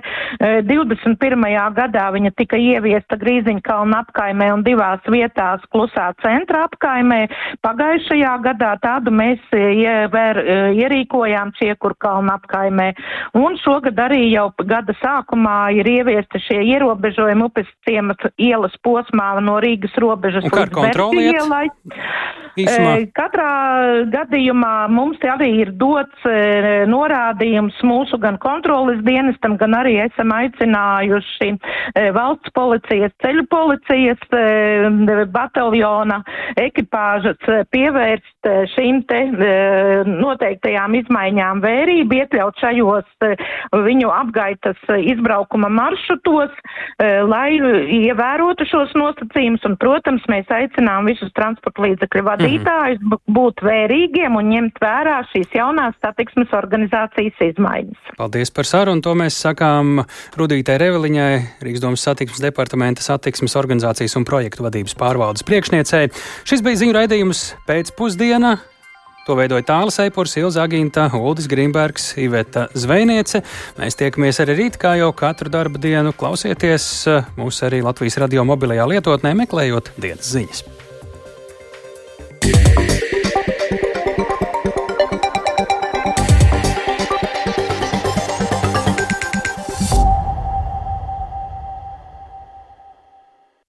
[0.69, 1.47] 21.
[1.49, 7.21] E, gadā viņa tika ieviesta Grīziņkalna apkaimē un divās vietās klusā centra apkaimē.
[7.67, 10.43] Pagājušajā gadā tādu mēs e, ievēr,
[10.79, 12.91] ierīkojām Čiekurkalna apkaimē.
[13.39, 19.59] Un šogad arī jau gada sākumā ir ieviesta šie ierobežojumi upes ciemata ielas posmā no
[19.63, 21.67] Rīgas robežas līdz Berķielai.
[22.61, 22.95] Īsumā.
[23.17, 23.51] Katrā
[24.13, 26.27] gadījumā mums arī ir dots
[26.91, 31.51] norādījums mūsu gan kontrolas dienestam, gan arī esam aicinājuši
[32.17, 34.23] valsts policijas, ceļu policijas
[35.33, 36.21] bataljona
[36.61, 37.41] ekipāžas
[37.73, 39.23] pievērst šīm te
[40.11, 43.09] noteiktajām izmaiņām vērību, iekļaut šajos
[43.87, 46.53] viņu apgaitas izbraukuma maršrutos,
[47.01, 47.57] lai
[48.01, 49.65] ievērotu šos nosacījumus.
[49.69, 53.21] Un, protams, mēs aicinām visus transporta līdzekļu vadītājus -hmm.
[53.31, 58.17] būt vērīgiem un ņemt vērā šīs jaunās satiksmes organizācijas izmaiņas.
[58.19, 59.01] Paldies par sarunu.
[59.01, 60.03] To mēs sakām
[60.37, 66.11] Rudītē Reveliņai, Rīgas domas satiksmes departamenta satiksmes organizācijas un projektu vadības pārvaldes priekšniecei.
[66.45, 68.59] Šis bija ziņu raidījums pēcpusdienā.
[69.27, 73.43] To veidoja Tāla Seipurs, Ilza Aginta, Uldis Grimbergs, Iveta Zvejniece.
[73.79, 76.17] Mēs tiekamies arī rīt, kā jau katru darba dienu.
[76.17, 80.80] Klausieties mūs arī Latvijas radio mobilajā lietotnē, meklējot dienas ziņas.
[82.53, 83.10] yeah.